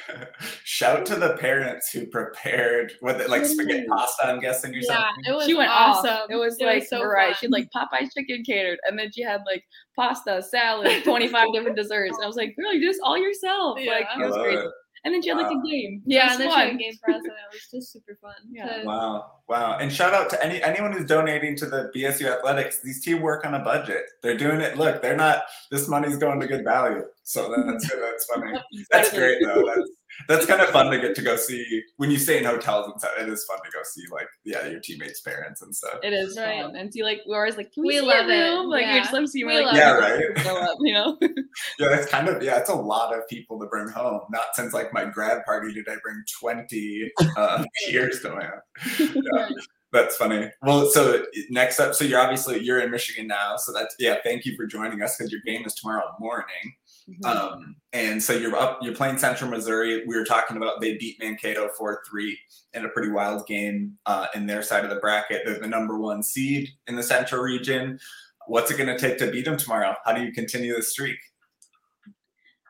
shout 0.65 1.07
to 1.07 1.17
the 1.17 1.37
parents 1.39 1.91
who 1.91 2.07
prepared 2.07 2.93
with 3.03 3.21
it 3.21 3.29
like 3.29 3.45
spaghetti 3.45 3.85
pasta, 3.89 4.29
I'm 4.29 4.39
guessing 4.39 4.73
or 4.75 4.79
yeah, 4.79 4.87
something. 4.87 5.25
It 5.27 5.35
was 5.35 5.47
she 5.47 5.55
went 5.55 5.71
awesome. 5.71 6.11
Off. 6.11 6.31
It 6.31 6.37
was 6.37 6.57
it 6.61 6.67
like 6.67 6.81
was 6.81 6.89
so 6.89 7.03
right. 7.03 7.37
She 7.37 7.47
had 7.47 7.53
like 7.53 7.69
Popeye's 7.75 8.15
chicken 8.15 8.45
catered, 8.45 8.79
and 8.87 8.97
then 8.97 9.11
she 9.11 9.23
had 9.23 9.43
like 9.45 9.65
pasta, 9.97 10.41
salad, 10.43 11.03
25 11.03 11.53
different 11.53 11.77
desserts. 11.77 12.17
And 12.17 12.25
I 12.25 12.29
was 12.29 12.37
like, 12.37 12.55
girl, 12.57 12.73
you 12.73 12.81
do 12.81 12.87
this 12.87 13.01
all 13.03 13.19
yourself. 13.19 13.81
Yeah. 13.81 13.93
Like 13.93 14.07
it 14.17 14.25
was 14.25 14.37
crazy. 14.37 14.69
It. 15.07 15.09
And 15.09 15.15
then 15.15 15.23
she 15.23 15.29
had 15.29 15.39
like 15.39 15.53
a 15.53 15.69
game. 15.69 16.03
Yeah, 16.05 16.33
and 16.33 16.41
then 16.41 16.51
fun. 16.51 16.59
she 16.59 16.67
had 16.67 16.75
a 16.75 16.79
game 16.79 16.93
for 17.03 17.11
us, 17.11 17.23
and 17.23 17.27
it 17.27 17.53
was 17.53 17.69
just 17.73 17.93
super 17.93 18.19
fun. 18.21 18.35
Yeah. 18.51 18.85
Wow, 18.85 19.31
wow! 19.49 19.79
And 19.79 19.93
shout 19.93 20.13
out 20.13 20.29
to 20.31 20.45
any 20.45 20.63
anyone 20.63 20.93
who's 20.93 21.07
donating 21.07 21.57
to 21.57 21.67
the 21.67 21.91
BSU 21.95 22.27
athletics. 22.27 22.81
These 22.83 23.05
team 23.05 23.21
work 23.21 23.47
on 23.47 23.55
a 23.55 23.61
budget. 23.61 24.05
They're 24.23 24.37
doing 24.37 24.61
it. 24.61 24.77
Look, 24.77 25.03
they're 25.03 25.17
not. 25.17 25.45
This 25.71 25.89
money's 25.89 26.17
going 26.17 26.41
to 26.41 26.47
good 26.47 26.65
value. 26.65 27.05
So 27.23 27.55
that's 27.57 27.89
that's 28.01 28.27
funny. 28.27 28.59
That's 28.91 29.13
great 29.13 29.39
though. 29.43 29.65
That's 29.65 29.91
that's 30.29 30.47
kind 30.47 30.61
of 30.61 30.69
fun 30.71 30.91
to 30.91 30.99
get 30.99 31.15
to 31.17 31.23
go 31.23 31.37
see 31.37 31.83
when 31.97 32.11
you 32.11 32.19
stay 32.19 32.39
in 32.39 32.45
hotels 32.45 32.91
and 32.91 33.01
stuff. 33.01 33.13
It 33.21 33.29
is 33.29 33.45
fun 33.45 33.59
to 33.65 33.71
go 33.71 33.79
see 33.85 34.05
like 34.11 34.29
yeah 34.45 34.67
your 34.67 34.81
teammates' 34.81 35.21
parents 35.21 35.63
and 35.63 35.75
stuff. 35.75 35.99
It 36.03 36.13
is 36.13 36.37
right. 36.37 36.63
fun 36.63 36.77
and 36.77 36.93
see 36.93 37.03
like 37.03 37.21
we're 37.27 37.39
always 37.39 37.57
like 37.57 37.73
we, 37.77 37.85
we 37.85 38.01
love 38.01 38.29
it. 38.29 38.67
Like 38.67 38.83
yeah. 38.83 38.95
you 38.95 39.01
just 39.01 39.13
love 39.13 39.29
seeing 39.29 39.47
like 39.47 39.75
yeah 39.75 39.93
right. 39.93 40.47
Up, 40.47 40.79
you 40.81 40.95
know. 40.95 41.19
yeah, 41.79 41.97
it's 41.97 42.11
kind 42.11 42.29
of 42.29 42.43
yeah. 42.43 42.59
It's 42.59 42.71
a 42.71 42.75
lot 42.75 43.17
of 43.17 43.27
people 43.29 43.59
to 43.61 43.67
bring 43.67 43.89
home. 43.89 44.23
Not 44.31 44.47
since 44.55 44.73
like 44.73 44.93
my 44.93 45.05
grad 45.05 45.45
party 45.45 45.73
did 45.73 45.89
I 45.89 45.97
bring 46.03 46.23
twenty 46.39 47.11
uh, 47.37 47.65
years 47.89 48.21
to 48.23 48.31
my 48.31 48.47
own. 48.47 49.23
Yeah. 49.35 49.49
That's 49.93 50.17
funny. 50.17 50.51
Well, 50.63 50.91
so 50.91 51.25
next 51.49 51.79
up, 51.79 51.95
so 51.95 52.05
you're 52.05 52.21
obviously 52.21 52.63
you're 52.63 52.81
in 52.81 52.91
Michigan 52.91 53.27
now, 53.27 53.57
so 53.57 53.73
that's 53.73 53.95
yeah. 53.99 54.17
Thank 54.23 54.45
you 54.45 54.57
for 54.57 54.67
joining 54.67 55.01
us 55.03 55.17
because 55.17 55.31
your 55.31 55.41
game 55.47 55.65
is 55.65 55.75
tomorrow 55.75 56.05
morning. 56.19 56.75
Mm-hmm. 57.09 57.25
Um, 57.25 57.77
and 57.93 58.23
so 58.23 58.33
you're 58.33 58.57
up, 58.57 58.79
you're 58.83 58.95
playing 58.95 59.19
Central 59.19 59.51
Missouri. 59.51 60.05
We 60.07 60.17
were 60.17 60.25
talking 60.25 60.57
about 60.57 60.81
they 60.81 60.97
beat 60.97 61.19
Mankato 61.21 61.69
4 61.79 62.03
3 62.09 62.39
in 62.75 62.85
a 62.85 62.89
pretty 62.89 63.11
wild 63.11 63.47
game 63.47 63.97
uh, 64.07 64.27
in 64.35 64.47
their 64.47 64.63
side 64.63 64.85
of 64.85 64.91
the 64.91 64.97
bracket. 64.97 65.43
They're 65.45 65.61
the 65.61 65.69
number 65.69 65.99
one 65.99 66.23
seed 66.23 66.69
in 66.89 66.97
the 66.97 67.03
Central 67.03 67.43
region. 67.43 67.99
What's 68.49 68.71
it 68.71 68.77
going 68.77 68.89
to 68.89 68.99
take 68.99 69.19
to 69.19 69.31
beat 69.31 69.45
them 69.45 69.57
tomorrow? 69.57 69.95
How 70.05 70.13
do 70.13 70.23
you 70.23 70.33
continue 70.33 70.75
the 70.75 70.83
streak? 70.83 71.19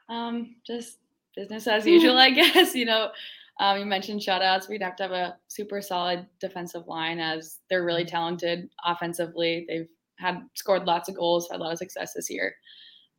Um, 0.08 0.56
just 0.66 0.98
business 1.34 1.66
as 1.66 1.86
usual, 1.86 2.18
I 2.18 2.30
guess. 2.32 2.74
You 2.74 2.84
know, 2.84 3.10
um, 3.58 3.78
you 3.78 3.86
mentioned 3.86 4.20
shutouts. 4.20 4.68
We'd 4.68 4.82
have 4.82 4.96
to 4.96 5.02
have 5.04 5.12
a 5.12 5.36
super 5.48 5.80
solid 5.80 6.26
defensive 6.40 6.86
line 6.86 7.18
as 7.18 7.60
they're 7.70 7.84
really 7.84 8.04
talented 8.04 8.68
offensively. 8.84 9.64
They've 9.68 9.88
had 10.18 10.42
scored 10.54 10.86
lots 10.86 11.08
of 11.08 11.16
goals, 11.16 11.48
had 11.50 11.60
a 11.60 11.62
lot 11.62 11.72
of 11.72 11.78
success 11.78 12.12
this 12.14 12.30
year. 12.30 12.54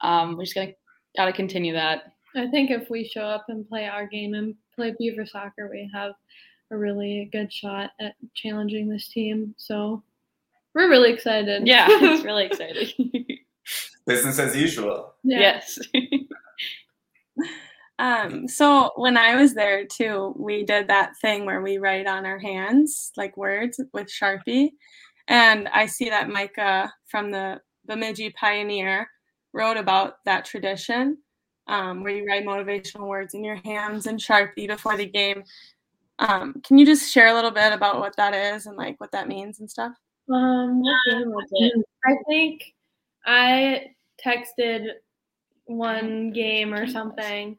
Um, 0.01 0.37
we're 0.37 0.43
just 0.43 0.55
gonna 0.55 0.73
got 1.17 1.25
to 1.25 1.33
continue 1.33 1.73
that. 1.73 2.13
I 2.35 2.47
think 2.47 2.71
if 2.71 2.89
we 2.89 3.03
show 3.03 3.23
up 3.23 3.45
and 3.49 3.67
play 3.67 3.87
our 3.87 4.05
game 4.05 4.35
and 4.35 4.55
play 4.75 4.93
Beaver 4.97 5.25
soccer, 5.25 5.69
we 5.69 5.89
have 5.93 6.13
a 6.71 6.77
really 6.77 7.29
good 7.31 7.51
shot 7.51 7.91
at 7.99 8.15
challenging 8.35 8.87
this 8.87 9.09
team. 9.09 9.55
So 9.57 10.03
we're 10.73 10.89
really 10.89 11.11
excited. 11.11 11.67
Yeah, 11.67 11.87
it's 11.89 12.23
really 12.23 12.45
exciting. 12.45 12.89
Business 14.05 14.39
as 14.39 14.55
usual. 14.55 15.15
Yeah. 15.23 15.39
Yes. 15.39 15.79
Um, 17.99 18.47
so 18.47 18.91
when 18.95 19.17
I 19.17 19.35
was 19.35 19.55
there 19.55 19.83
too, 19.85 20.35
we 20.37 20.63
did 20.63 20.87
that 20.87 21.17
thing 21.17 21.45
where 21.45 21.61
we 21.61 21.79
write 21.79 22.05
on 22.05 22.27
our 22.27 22.37
hands 22.37 23.11
like 23.17 23.35
words 23.37 23.79
with 23.91 24.07
Sharpie. 24.07 24.69
And 25.27 25.67
I 25.69 25.87
see 25.87 26.09
that 26.09 26.29
Micah 26.29 26.93
from 27.07 27.31
the 27.31 27.59
Bemidji 27.87 28.29
Pioneer 28.39 29.09
wrote 29.57 29.77
about 29.77 30.23
that 30.25 30.45
tradition 30.45 31.17
um, 31.67 32.03
where 32.03 32.15
you 32.15 32.25
write 32.25 32.45
motivational 32.45 33.07
words 33.07 33.33
in 33.33 33.43
your 33.43 33.59
hands 33.65 34.05
and 34.07 34.19
Sharpie 34.19 34.67
before 34.67 34.95
the 34.95 35.05
game. 35.05 35.43
Um, 36.19 36.61
can 36.63 36.77
you 36.77 36.85
just 36.85 37.11
share 37.11 37.27
a 37.27 37.33
little 37.33 37.51
bit 37.51 37.73
about 37.73 37.99
what 37.99 38.15
that 38.17 38.33
is 38.33 38.65
and 38.65 38.77
like 38.77 38.99
what 38.99 39.11
that 39.11 39.27
means 39.27 39.59
and 39.59 39.69
stuff? 39.69 39.93
Um, 40.31 40.81
what 40.81 40.95
game 41.09 41.29
was 41.31 41.47
it? 41.51 41.85
I 42.05 42.15
think 42.27 42.63
I 43.25 43.87
texted 44.23 44.87
one 45.65 46.31
game 46.31 46.73
or 46.73 46.87
something. 46.87 47.57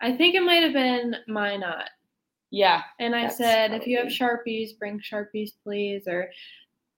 I 0.00 0.16
think 0.16 0.34
it 0.34 0.42
might 0.42 0.62
have 0.62 0.72
been 0.72 1.16
my 1.28 1.56
not. 1.56 1.88
Yeah. 2.50 2.82
And 2.98 3.14
I 3.14 3.22
That's 3.22 3.38
said, 3.38 3.72
if 3.72 3.86
you 3.86 3.98
have 3.98 4.08
Sharpies, 4.08 4.78
bring 4.78 5.00
Sharpies, 5.00 5.50
please, 5.62 6.06
or 6.06 6.28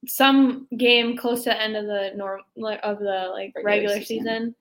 some 0.07 0.67
game 0.77 1.17
close 1.17 1.45
to 1.45 1.51
the 1.51 1.61
end 1.61 1.77
of 1.77 1.87
the 1.87 2.13
norm 2.17 2.41
of 2.83 2.99
the 2.99 3.31
like 3.33 3.53
Regular 3.55 3.65
regular, 3.65 3.95
season. 3.97 4.05
season. 4.05 4.55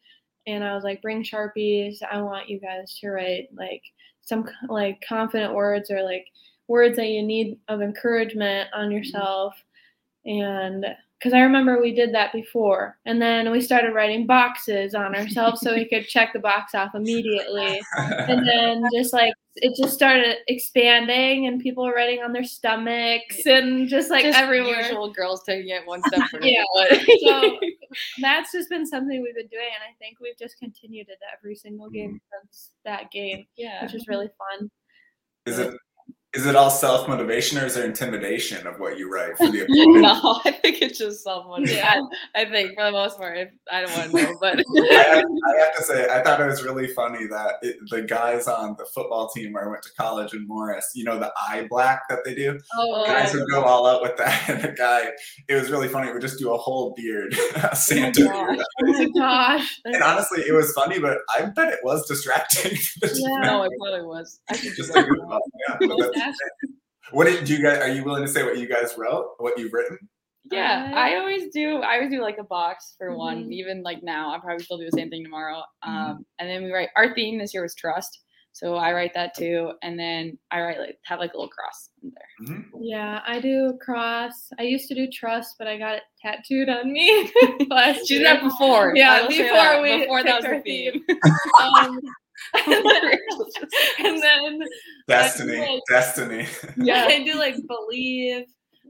And 0.45 0.63
I 0.63 0.75
was 0.75 0.83
like, 0.83 1.01
bring 1.01 1.23
Sharpies. 1.23 1.97
I 2.09 2.21
want 2.21 2.49
you 2.49 2.59
guys 2.59 2.97
to 2.99 3.09
write 3.09 3.47
like 3.55 3.81
some 4.21 4.49
like 4.67 5.03
confident 5.07 5.53
words 5.53 5.89
or 5.89 6.03
like 6.03 6.25
words 6.67 6.95
that 6.97 7.07
you 7.07 7.23
need 7.23 7.57
of 7.67 7.81
encouragement 7.81 8.69
on 8.73 8.85
mm-hmm. 8.85 8.97
yourself. 8.97 9.55
And 10.25 10.85
because 11.23 11.33
I 11.33 11.39
remember 11.39 11.79
we 11.79 11.93
did 11.93 12.13
that 12.13 12.33
before, 12.33 12.97
and 13.05 13.21
then 13.21 13.49
we 13.49 13.61
started 13.61 13.93
writing 13.93 14.27
boxes 14.27 14.93
on 14.93 15.15
ourselves 15.15 15.61
so 15.61 15.73
we 15.73 15.87
could 15.87 16.05
check 16.05 16.33
the 16.33 16.39
box 16.39 16.75
off 16.75 16.95
immediately 16.95 17.81
and 17.95 18.45
then 18.47 18.83
just 18.93 19.13
like 19.13 19.33
it 19.55 19.73
just 19.81 19.93
started 19.93 20.37
expanding 20.49 21.47
and 21.47 21.61
people 21.61 21.85
were 21.85 21.93
writing 21.93 22.21
on 22.21 22.33
their 22.33 22.43
stomachs 22.43 23.45
and 23.45 23.87
just 23.87 24.09
like 24.09 24.23
Just 24.23 24.37
everywhere 24.37 24.81
Usual 24.81 25.13
girls 25.13 25.43
taking 25.43 25.69
it 25.69 25.85
one 25.85 26.01
step 26.07 26.27
further. 26.29 26.45
Yeah. 26.45 26.63
but- 26.73 26.99
so 27.21 27.59
that's 28.21 28.51
just 28.51 28.69
been 28.69 28.85
something 28.85 29.21
we've 29.21 29.35
been 29.35 29.47
doing 29.47 29.69
and 29.73 29.83
i 29.87 29.93
think 29.99 30.17
we've 30.19 30.37
just 30.37 30.57
continued 30.57 31.07
it 31.07 31.19
every 31.37 31.55
single 31.55 31.89
game 31.89 32.15
mm. 32.15 32.19
since 32.41 32.71
that 32.83 33.11
game 33.11 33.45
yeah. 33.55 33.83
which 33.83 33.93
is 33.93 34.07
really 34.07 34.29
fun 34.37 34.71
Is 35.45 35.59
it 35.59 35.73
is 36.33 36.45
it 36.47 36.55
all 36.55 36.69
self 36.71 37.07
motivation 37.07 37.57
or 37.59 37.65
is 37.65 37.75
there 37.75 37.85
intimidation 37.85 38.65
of 38.65 38.79
what 38.79 38.97
you 38.97 39.11
write 39.11 39.37
for 39.37 39.49
the 39.49 39.61
opponent? 39.65 40.01
no, 40.01 40.41
I 40.45 40.51
think 40.51 40.81
it's 40.81 40.97
just 40.97 41.23
someone. 41.23 41.63
Yeah. 41.67 42.01
I, 42.35 42.41
I 42.41 42.45
think 42.49 42.75
for 42.75 42.85
the 42.85 42.91
most 42.91 43.17
part, 43.17 43.37
if, 43.37 43.49
I 43.71 43.81
don't 43.81 43.91
want 43.97 44.11
to 44.11 44.23
know, 44.23 44.37
but 44.41 44.59
I, 44.77 45.03
have, 45.03 45.25
I 45.25 45.59
have 45.63 45.75
to 45.77 45.83
say, 45.83 46.07
I 46.09 46.23
thought 46.23 46.41
it 46.41 46.45
was 46.45 46.63
really 46.63 46.87
funny 46.87 47.27
that 47.27 47.55
it, 47.61 47.75
the 47.91 48.01
guys 48.01 48.47
on 48.47 48.75
the 48.79 48.85
football 48.85 49.29
team 49.29 49.53
where 49.53 49.65
I 49.67 49.69
went 49.69 49.83
to 49.83 49.89
college 49.97 50.33
in 50.33 50.47
Morris, 50.47 50.89
you 50.95 51.03
know, 51.03 51.19
the 51.19 51.31
eye 51.37 51.67
black 51.69 52.09
that 52.09 52.19
they 52.25 52.33
do. 52.33 52.59
oh 52.77 53.05
guys 53.05 53.33
would 53.35 53.47
go 53.51 53.61
all 53.63 53.85
out 53.85 54.01
with 54.01 54.17
that, 54.17 54.43
and 54.49 54.61
the 54.63 54.69
guy, 54.71 55.09
it 55.47 55.53
was 55.55 55.69
really 55.69 55.87
funny. 55.87 56.09
It 56.09 56.13
would 56.13 56.21
just 56.21 56.39
do 56.39 56.51
a 56.53 56.57
whole 56.57 56.93
beard, 56.97 57.33
a 57.57 57.69
oh 57.71 57.73
Santa 57.75 58.23
gosh. 58.23 58.47
beard. 58.47 58.59
oh 58.85 58.91
my 58.91 59.09
gosh 59.19 59.79
And 59.85 60.01
honestly, 60.01 60.41
it 60.47 60.53
was 60.53 60.73
funny, 60.73 60.97
but 60.99 61.19
I 61.29 61.45
bet 61.45 61.71
it 61.73 61.79
was 61.83 62.07
distracting. 62.07 62.71
to 62.75 62.99
the 63.01 63.07
Yeah. 63.07 63.09
defense. 63.09 63.45
no, 63.45 63.63
it 63.63 63.71
probably 63.79 64.01
was. 64.01 64.39
I 64.49 64.55
just 64.57 64.95
like 64.95 65.05
yeah, 65.05 65.77
but 65.79 65.87
that's- 65.89 66.09
That's- 66.15 66.22
what 67.11 67.25
did 67.25 67.47
you 67.49 67.61
guys? 67.61 67.79
Are 67.79 67.89
you 67.89 68.03
willing 68.03 68.23
to 68.25 68.31
say 68.31 68.43
what 68.43 68.57
you 68.57 68.67
guys 68.67 68.93
wrote? 68.97 69.31
What 69.37 69.57
you've 69.57 69.73
written? 69.73 69.97
Yeah, 70.51 70.91
Uh, 70.93 70.95
I 70.97 71.15
always 71.17 71.51
do. 71.53 71.77
I 71.77 71.95
always 71.95 72.11
do 72.11 72.21
like 72.21 72.37
a 72.37 72.43
box 72.43 72.95
for 72.97 73.15
one. 73.15 73.45
Mhm. 73.45 73.53
Even 73.53 73.81
like 73.83 74.03
now, 74.03 74.33
I'll 74.33 74.41
probably 74.41 74.63
still 74.63 74.77
do 74.77 74.85
the 74.85 74.91
same 74.97 75.09
thing 75.09 75.23
tomorrow. 75.23 75.63
Mhm. 75.85 75.89
Um, 75.89 76.25
and 76.39 76.49
then 76.49 76.63
we 76.63 76.71
write 76.71 76.89
our 76.97 77.13
theme 77.15 77.37
this 77.39 77.53
year 77.53 77.63
was 77.63 77.75
trust, 77.75 78.19
so 78.51 78.75
I 78.75 78.91
write 78.91 79.13
that 79.13 79.33
too. 79.35 79.71
And 79.83 79.97
then 79.97 80.37
I 80.51 80.61
write 80.61 80.79
like 80.79 80.99
have 81.05 81.19
like 81.19 81.33
a 81.33 81.37
little 81.37 81.49
cross 81.49 81.89
in 82.03 82.11
there. 82.13 82.27
Mhm. 82.57 82.65
yeah 82.81 83.21
i 83.25 83.39
do 83.39 83.77
cross 83.81 84.49
i 84.59 84.63
used 84.63 84.89
to 84.89 84.95
do 84.95 85.07
trust 85.09 85.55
but 85.57 85.67
i 85.67 85.77
got 85.77 85.95
it 85.95 86.03
tattooed 86.21 86.67
on 86.67 86.91
me 86.91 87.31
last 87.69 88.05
She 88.07 88.17
did 88.17 88.25
that 88.25 88.41
before. 88.43 88.93
Yeah, 88.95 89.13
I 89.13 89.21
will 89.21 89.31
say 89.31 89.43
before 89.43 89.55
that, 89.57 89.81
we 89.81 89.97
before 90.01 90.23
that 90.23 90.41
was 90.43 90.45
picked 90.45 90.65
the 90.65 90.89
our 90.89 90.91
theme. 90.91 91.91
um, 91.95 92.01
and 92.67 92.85
then, 92.85 93.11
and 93.99 94.21
then 94.23 94.59
Destiny, 95.07 95.57
like- 95.59 95.81
destiny. 95.89 96.47
Yeah. 96.77 97.05
I 97.07 97.23
do 97.23 97.35
like 97.35 97.55
believe 97.67 98.45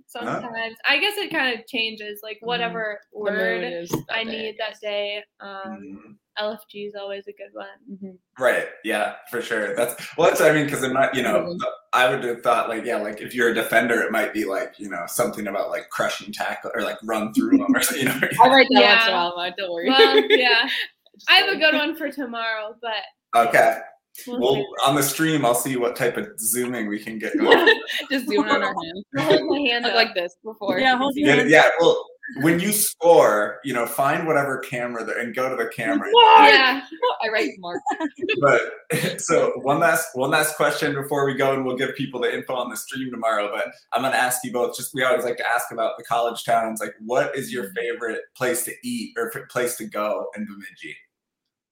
sometimes. 0.08 0.76
I 0.88 1.00
guess 1.00 1.18
it 1.18 1.32
kind 1.32 1.58
of 1.60 1.66
changes, 1.68 2.20
like 2.24 2.38
whatever 2.42 3.00
The 3.14 3.20
mood 3.20 3.32
word 3.34 3.88
I 4.10 4.24
day. 4.24 4.30
need 4.30 4.56
that 4.60 4.80
day. 4.82 5.24
Um, 5.40 5.60
Mhm. 5.60 6.16
LFG 6.40 6.88
is 6.88 6.96
always 6.96 7.28
a 7.28 7.32
good 7.34 7.52
one. 7.54 7.68
Mhm. 7.92 8.18
Right. 8.40 8.66
Yeah, 8.84 9.18
for 9.30 9.40
sure. 9.40 9.76
That's 9.76 9.96
well. 10.18 10.30
That's 10.30 10.42
I 10.42 10.52
mean, 10.52 10.66
because 10.66 10.82
it 10.82 10.92
might, 10.92 11.14
you 11.14 11.22
know, 11.22 11.42
Mhm. 11.42 11.60
I 11.94 12.10
would 12.10 12.24
have 12.24 12.42
thought 12.42 12.70
like, 12.70 12.86
yeah, 12.86 12.98
like 12.98 13.22
if 13.22 13.36
you're 13.36 13.50
a 13.50 13.54
defender, 13.54 14.02
it 14.02 14.12
might 14.12 14.34
be 14.34 14.44
like, 14.46 14.80
you 14.80 14.90
know, 14.90 15.04
something 15.06 15.46
about 15.46 15.70
like 15.70 15.90
crushing 15.92 16.34
tackle 16.34 16.72
or 16.74 16.82
like 16.82 16.98
run 17.04 17.32
through 17.36 17.60
them 17.60 17.76
or 17.76 17.82
something. 17.82 18.08
You 18.08 18.14
know. 18.14 18.28
I 18.44 18.48
write 18.50 18.68
that 18.72 18.82
Yeah. 18.82 18.96
once 18.96 19.08
in 19.08 19.14
a 19.14 19.16
while, 19.36 19.54
don't 19.58 19.72
worry. 19.72 19.90
Well, 19.90 20.24
yeah, 20.32 20.68
Just 21.16 21.30
I 21.30 21.36
have 21.36 21.50
a 21.50 21.58
good 21.60 21.76
one 21.76 21.96
for 21.96 22.10
tomorrow, 22.12 22.76
but 22.82 23.04
Okay. 23.36 23.80
we'll 24.28 24.40
Well, 24.40 24.66
on 24.86 24.96
the 24.96 25.04
stream, 25.04 25.46
I'll 25.46 25.56
see 25.56 25.76
what 25.76 25.96
type 25.96 26.18
of 26.18 26.28
zooming 26.40 26.88
we 26.88 27.00
can 27.00 27.18
get 27.18 27.38
going. 27.38 27.82
Just 28.12 28.28
zoom 28.28 28.48
on 28.48 28.64
our 28.64 28.74
hand. 28.74 29.06
Hold 29.18 29.50
my 29.50 29.60
hand 29.60 29.86
up. 29.86 29.96
like 29.96 30.14
this 30.14 30.36
before. 30.44 30.80
Yeah, 30.80 30.98
hold 30.98 31.14
see 31.14 31.22
your 31.22 31.32
it. 31.32 31.36
Yeah, 31.36 31.42
hand. 31.42 31.50
yeah. 31.50 31.70
Well, 31.80 32.06
when 32.42 32.60
you 32.60 32.72
score, 32.72 33.60
you 33.64 33.74
know, 33.74 33.86
find 33.86 34.26
whatever 34.26 34.60
camera 34.60 35.04
there 35.04 35.20
and 35.20 35.36
go 35.36 35.50
to 35.50 35.62
the 35.62 35.70
camera. 35.70 36.10
yeah, 36.14 36.82
I 37.22 37.30
write 37.30 37.52
Mark. 37.60 37.82
But 38.40 39.22
so 39.22 39.52
one 39.62 39.80
last 39.80 40.10
one 40.14 40.32
last 40.32 40.56
question 40.56 40.94
before 40.94 41.26
we 41.26 41.34
go, 41.34 41.54
and 41.54 41.66
we'll 41.66 41.76
give 41.76 41.96
people 41.96 42.22
the 42.22 42.34
info 42.34 42.56
on 42.56 42.70
the 42.70 42.78
stream 42.78 43.12
tomorrow. 43.12 43.50
But 43.54 43.74
I'm 43.92 44.02
gonna 44.02 44.16
ask 44.16 44.44
you 44.44 44.52
both. 44.52 44.76
Just 44.76 44.94
we 44.94 45.04
always 45.04 45.26
like 45.26 45.38
to 45.38 45.48
ask 45.48 45.72
about 45.72 45.98
the 45.98 46.04
college 46.04 46.44
towns. 46.44 46.80
Like, 46.80 46.94
what 47.00 47.36
is 47.36 47.52
your 47.52 47.66
mm-hmm. 47.66 47.76
favorite 47.76 48.22
place 48.36 48.64
to 48.66 48.74
eat 48.84 49.14
or 49.18 49.32
place 49.50 49.76
to 49.78 49.86
go 49.86 50.28
in 50.38 50.46
Bemidji? 50.46 50.96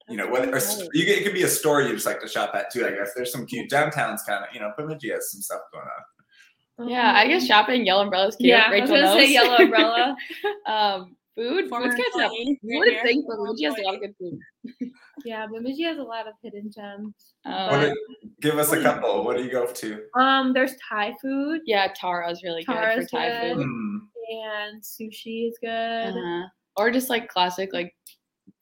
You 0.09 0.17
know, 0.17 0.27
whether 0.29 0.51
or 0.51 0.57
s- 0.57 0.81
you, 0.93 1.05
it 1.05 1.23
could 1.23 1.33
be 1.33 1.43
a 1.43 1.47
store 1.47 1.81
you 1.81 1.93
just 1.93 2.05
like 2.05 2.19
to 2.21 2.27
shop 2.27 2.51
at 2.55 2.71
too. 2.71 2.85
I 2.85 2.91
guess 2.91 3.11
there's 3.15 3.31
some 3.31 3.45
cute 3.45 3.69
downtown's 3.69 4.23
kind 4.23 4.43
of 4.43 4.53
you 4.53 4.59
know 4.59 4.71
Bemidji 4.77 5.09
has 5.11 5.31
some 5.31 5.41
stuff 5.41 5.61
going 5.71 5.85
on. 5.85 6.89
Yeah, 6.89 7.13
I 7.15 7.27
guess 7.27 7.45
shopping 7.45 7.85
yellow 7.85 8.03
umbrellas 8.03 8.35
cute. 8.35 8.49
Yeah, 8.49 8.65
I 8.71 8.79
was 8.81 8.89
gonna 8.89 9.03
knows. 9.03 9.17
say 9.19 9.31
yellow 9.31 9.55
umbrella. 9.57 10.15
um, 10.65 11.15
food, 11.35 11.69
Former 11.69 11.91
food's 11.91 11.95
catching 11.95 12.21
up. 12.21 12.31
employee 12.31 12.59
You 12.63 12.79
right 12.81 12.85
would 12.87 12.93
here. 12.93 13.03
think, 13.03 13.25
but 13.27 13.37
Bemidji 13.37 13.63
has 13.65 13.75
a 13.77 13.81
lot 13.83 13.95
of 13.95 14.01
good 14.01 14.15
food. 14.19 14.39
Yeah, 15.25 15.45
Bemidji 15.45 15.83
has 15.83 15.99
a 15.99 16.03
lot 16.03 16.27
of 16.27 16.33
hidden 16.41 16.71
gems. 16.75 17.13
Um, 17.45 17.69
What 17.69 17.79
do- 17.81 17.95
give 18.41 18.57
us 18.57 18.71
a 18.71 18.81
couple. 18.81 19.23
What 19.23 19.37
do 19.37 19.43
you 19.43 19.51
go 19.51 19.67
to? 19.67 20.01
Um, 20.19 20.51
there's 20.53 20.73
Thai 20.89 21.13
food 21.21 21.61
yeah, 21.65 21.89
Tara's 21.95 22.41
really 22.41 22.63
Tara's 22.63 23.01
good 23.05 23.09
for 23.11 23.17
Thai 23.17 23.29
good. 23.29 23.57
food. 23.57 23.63
Hmm. 23.65 23.97
and 24.31 24.81
sushi 24.81 25.49
is 25.49 25.57
good. 25.61 25.69
Uh-huh. 26.17 26.47
Or 26.77 26.89
just 26.89 27.09
like 27.09 27.27
classic, 27.27 27.71
like 27.73 27.93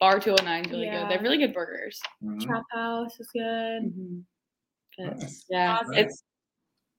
Bar 0.00 0.18
209 0.18 0.64
is 0.64 0.70
really 0.70 0.86
good. 0.86 1.08
They 1.08 1.12
have 1.12 1.22
really 1.22 1.38
good 1.38 1.52
burgers. 1.52 2.00
Mhm. 2.24 2.46
Chop 2.46 2.64
House 2.72 3.20
is 3.20 3.28
good. 3.32 3.82
Mhm. 3.84 4.24
But, 4.98 5.18
Nice. 5.18 5.44
yeah, 5.48 5.78
Fozzie. 5.82 5.98
it's 5.98 6.24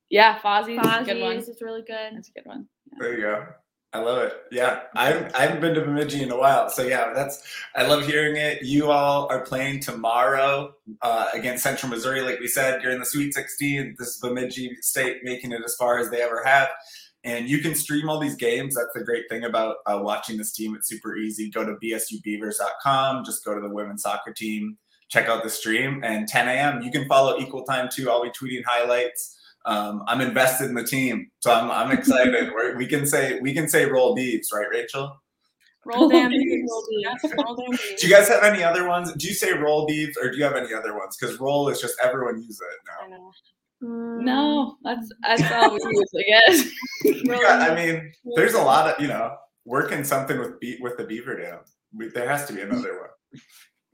yeah, 0.10 0.40
Fozzie's 0.40 0.78
is 1.02 1.08
good 1.08 1.22
one. 1.22 1.38
Fozzie's 1.38 1.50
is 1.50 1.62
really 1.62 1.82
good. 1.82 2.12
That's 2.16 2.30
a 2.30 2.32
good 2.34 2.46
one. 2.46 2.68
There 3.00 3.14
you 3.16 3.22
go. 3.22 3.48
I 3.94 4.00
love 4.00 4.20
it. 4.24 4.34
Yeah, 4.52 4.84
I 4.96 5.30
I 5.36 5.42
haven't 5.42 5.60
been 5.62 5.74
to 5.74 5.82
Bemidji 5.82 6.22
in 6.24 6.32
a 6.32 6.38
while, 6.38 6.70
so 6.70 6.84
yeah, 6.84 7.12
that's 7.14 7.44
I 7.76 7.86
love 7.86 8.06
hearing 8.06 8.38
it. 8.38 8.62
You 8.62 8.90
all 8.90 9.28
are 9.30 9.42
playing 9.42 9.82
tomorrow 9.82 10.74
uh, 11.02 11.28
against 11.34 11.64
Central 11.64 11.90
Missouri, 11.90 12.22
like 12.22 12.40
we 12.40 12.48
said. 12.48 12.82
You're 12.82 12.94
in 12.94 13.00
the 13.00 13.06
Sweet 13.06 13.34
16. 13.34 13.96
This 14.00 14.10
is 14.10 14.18
Bemidji 14.22 14.76
State 14.82 15.24
making 15.24 15.52
it 15.52 15.62
as 15.66 15.76
far 15.76 15.98
as 15.98 16.10
they 16.10 16.22
ever 16.22 16.42
have, 16.46 16.70
and 17.24 17.50
you 17.50 17.60
can 17.60 17.76
stream 17.76 18.10
all 18.10 18.20
these 18.20 18.36
games. 18.36 18.76
That's 18.76 18.94
the 18.94 19.04
great 19.04 19.26
thing 19.30 19.44
about 19.44 19.78
uh, 19.86 20.00
watching 20.02 20.38
this 20.38 20.52
team. 20.52 20.76
It's 20.76 20.88
super 20.88 21.16
easy. 21.18 21.50
Go 21.50 21.66
to 21.66 21.76
bsubeavers.com. 21.76 23.26
Just 23.26 23.46
go 23.46 23.54
to 23.56 23.62
the 23.62 23.70
women's 23.70 24.04
soccer 24.04 24.34
team. 24.34 24.78
Check 25.10 25.28
out 25.28 25.44
the 25.44 25.50
stream. 25.50 26.04
And 26.04 26.28
10 26.28 26.48
a.m. 26.48 26.82
You 26.82 26.92
can 26.92 27.08
follow 27.08 27.40
Equal 27.40 27.64
Time 27.64 27.90
too. 27.92 28.10
I'll 28.10 28.24
be 28.24 28.30
tweeting 28.30 28.64
highlights 28.66 29.38
um, 29.66 30.04
I'm 30.08 30.22
invested 30.22 30.70
in 30.70 30.76
the 30.76 30.84
team, 30.84 31.30
so 31.40 31.54
I'm, 31.54 31.70
I'm 31.70 31.92
excited. 31.98 32.52
We're, 32.54 32.78
we 32.78 32.88
can 32.88 33.06
say 33.06 33.40
we 33.40 33.54
can 33.54 33.68
say 33.68 33.86
roll 33.86 34.16
beeves, 34.16 34.50
right, 34.54 34.68
Rachel? 34.70 35.22
Roll 35.86 36.10
damn 36.10 36.30
Beeves. 36.30 36.44
beeves. 36.44 36.72
Roll 37.38 37.56
Do 37.56 38.08
you 38.08 38.14
guys 38.14 38.28
have 38.28 38.44
any 38.44 38.64
other 38.64 38.88
ones? 38.88 39.12
Do 39.14 39.28
you 39.28 39.34
say 39.34 39.54
roll 39.54 39.88
beeves, 39.88 40.16
or 40.18 40.32
do 40.32 40.38
you 40.38 40.44
have 40.44 40.56
any 40.56 40.74
other 40.74 40.96
ones? 40.96 41.18
Because 41.20 41.40
roll 41.40 41.70
is 41.70 41.82
just 41.82 41.96
everyone 42.04 42.38
uses 42.38 42.62
it 42.62 42.90
I 43.04 43.10
now. 43.10 43.32
Mm, 43.84 44.22
No, 44.24 44.78
that's 44.84 45.10
that's 45.24 45.52
all 45.52 45.72
we 45.72 45.80
use, 45.84 46.10
I 46.18 46.24
guess. 46.28 46.72
Yeah, 47.24 47.68
I 47.70 47.76
mean, 47.76 48.12
there's 48.36 48.54
a 48.54 48.62
lot 48.62 48.88
of 48.94 49.02
you 49.02 49.08
know 49.08 49.36
working 49.66 50.04
something 50.04 50.38
with 50.40 50.60
be- 50.60 50.78
with 50.82 50.98
the 50.98 51.04
beaver 51.04 51.36
dam. 51.40 51.60
We, 51.96 52.08
there 52.10 52.28
has 52.30 52.46
to 52.46 52.54
be 52.54 52.62
another 52.62 53.00
one. 53.00 53.42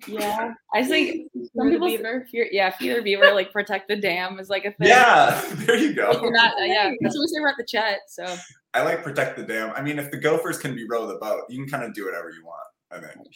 yeah, 0.07 0.53
I 0.73 0.83
think 0.83 1.29
some 1.55 1.67
the 1.67 1.73
people 1.73 1.87
beaver. 1.87 2.27
fear, 2.31 2.47
yeah, 2.51 2.69
fear 2.69 3.01
beaver, 3.01 3.33
like 3.33 3.51
protect 3.51 3.87
the 3.87 3.95
dam 3.95 4.39
is 4.39 4.49
like 4.49 4.65
a 4.65 4.71
thing. 4.73 4.89
Yeah, 4.89 5.41
there 5.65 5.77
you 5.77 5.93
go. 5.93 6.11
not, 6.29 6.59
uh, 6.59 6.63
yeah, 6.65 6.91
that's 7.01 7.15
what 7.15 7.21
we 7.21 7.27
say 7.27 7.39
we're 7.39 7.47
at 7.49 7.55
the 7.57 7.65
Chet. 7.65 7.99
So 8.09 8.35
I 8.73 8.83
like 8.83 9.03
protect 9.03 9.37
the 9.37 9.43
dam. 9.43 9.71
I 9.75 9.81
mean, 9.81 9.99
if 9.99 10.11
the 10.11 10.17
Gophers 10.17 10.57
can 10.59 10.75
be 10.75 10.85
row 10.89 11.07
the 11.07 11.15
boat, 11.15 11.43
you 11.49 11.57
can 11.63 11.69
kind 11.69 11.83
of 11.83 11.93
do 11.93 12.05
whatever 12.05 12.29
you 12.29 12.43
want. 12.45 12.67
I 12.91 12.99
think. 12.99 13.27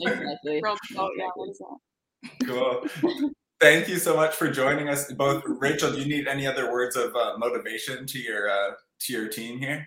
exactly. 0.00 0.60
Roll 0.62 0.76
boat, 0.94 1.12
yeah, 1.16 1.26
what 1.34 1.50
is 1.50 1.58
that? 1.58 2.46
Cool. 2.46 3.30
Thank 3.60 3.88
you 3.88 3.98
so 3.98 4.14
much 4.14 4.36
for 4.36 4.48
joining 4.48 4.88
us, 4.88 5.12
both. 5.12 5.42
Rachel, 5.44 5.90
do 5.90 5.98
you 5.98 6.06
need 6.06 6.28
any 6.28 6.46
other 6.46 6.72
words 6.72 6.94
of 6.94 7.14
uh, 7.16 7.36
motivation 7.38 8.06
to 8.06 8.18
your 8.18 8.48
uh, 8.48 8.70
to 9.00 9.12
your 9.12 9.28
team 9.28 9.58
here? 9.58 9.84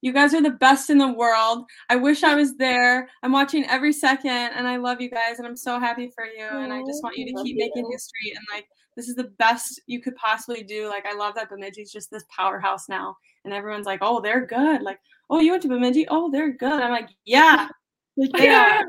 You 0.00 0.12
guys 0.12 0.32
are 0.32 0.42
the 0.42 0.50
best 0.50 0.88
in 0.88 0.96
the 0.96 1.12
world. 1.12 1.66
I 1.90 1.96
wish 1.96 2.24
I 2.24 2.34
was 2.34 2.56
there. 2.56 3.08
I'm 3.22 3.30
watching 3.30 3.66
every 3.66 3.92
second, 3.92 4.30
and 4.30 4.66
I 4.66 4.76
love 4.76 5.02
you 5.02 5.10
guys, 5.10 5.38
and 5.38 5.46
I'm 5.46 5.56
so 5.56 5.78
happy 5.78 6.10
for 6.14 6.24
you. 6.24 6.44
And 6.44 6.72
I 6.72 6.80
just 6.80 7.02
want 7.02 7.16
you 7.18 7.26
to 7.26 7.42
keep 7.44 7.56
making 7.56 7.88
history. 7.90 8.32
And 8.34 8.44
like, 8.52 8.66
this 8.96 9.08
is 9.08 9.16
the 9.16 9.30
best 9.38 9.80
you 9.86 10.00
could 10.00 10.16
possibly 10.16 10.62
do. 10.62 10.88
Like, 10.88 11.04
I 11.04 11.14
love 11.14 11.34
that 11.34 11.50
Bemidji's 11.50 11.92
just 11.92 12.10
this 12.10 12.24
powerhouse 12.34 12.88
now, 12.88 13.14
and 13.44 13.52
everyone's 13.52 13.86
like, 13.86 14.00
"Oh, 14.00 14.20
they're 14.20 14.46
good." 14.46 14.80
Like, 14.80 14.98
"Oh, 15.28 15.40
you 15.40 15.50
went 15.50 15.62
to 15.64 15.68
Bemidji? 15.68 16.06
Oh, 16.08 16.30
they're 16.30 16.52
good." 16.52 16.72
I'm 16.72 16.90
like, 16.90 17.10
"Yeah, 17.26 17.68
yeah." 18.38 18.82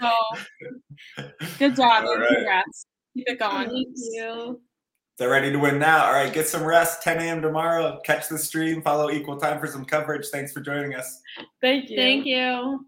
so, 0.00 1.24
good 1.58 1.76
job. 1.76 2.04
All 2.04 2.18
right. 2.18 2.28
Congrats. 2.28 2.86
Keep 3.14 3.28
it 3.28 3.38
going. 3.38 3.68
Thank 3.68 3.88
you. 4.12 4.60
They're 5.16 5.30
ready 5.30 5.52
to 5.52 5.58
win 5.58 5.78
now. 5.78 6.06
All 6.06 6.12
right, 6.12 6.32
get 6.32 6.48
some 6.48 6.64
rest. 6.64 7.02
10 7.02 7.18
a.m. 7.18 7.40
tomorrow. 7.40 8.00
Catch 8.04 8.28
the 8.28 8.38
stream. 8.38 8.82
Follow 8.82 9.10
Equal 9.10 9.36
Time 9.36 9.60
for 9.60 9.68
some 9.68 9.84
coverage. 9.84 10.26
Thanks 10.26 10.52
for 10.52 10.60
joining 10.60 10.96
us. 10.96 11.20
Thank 11.60 11.88
you. 11.88 11.96
Thank 11.96 12.26
you. 12.26 12.84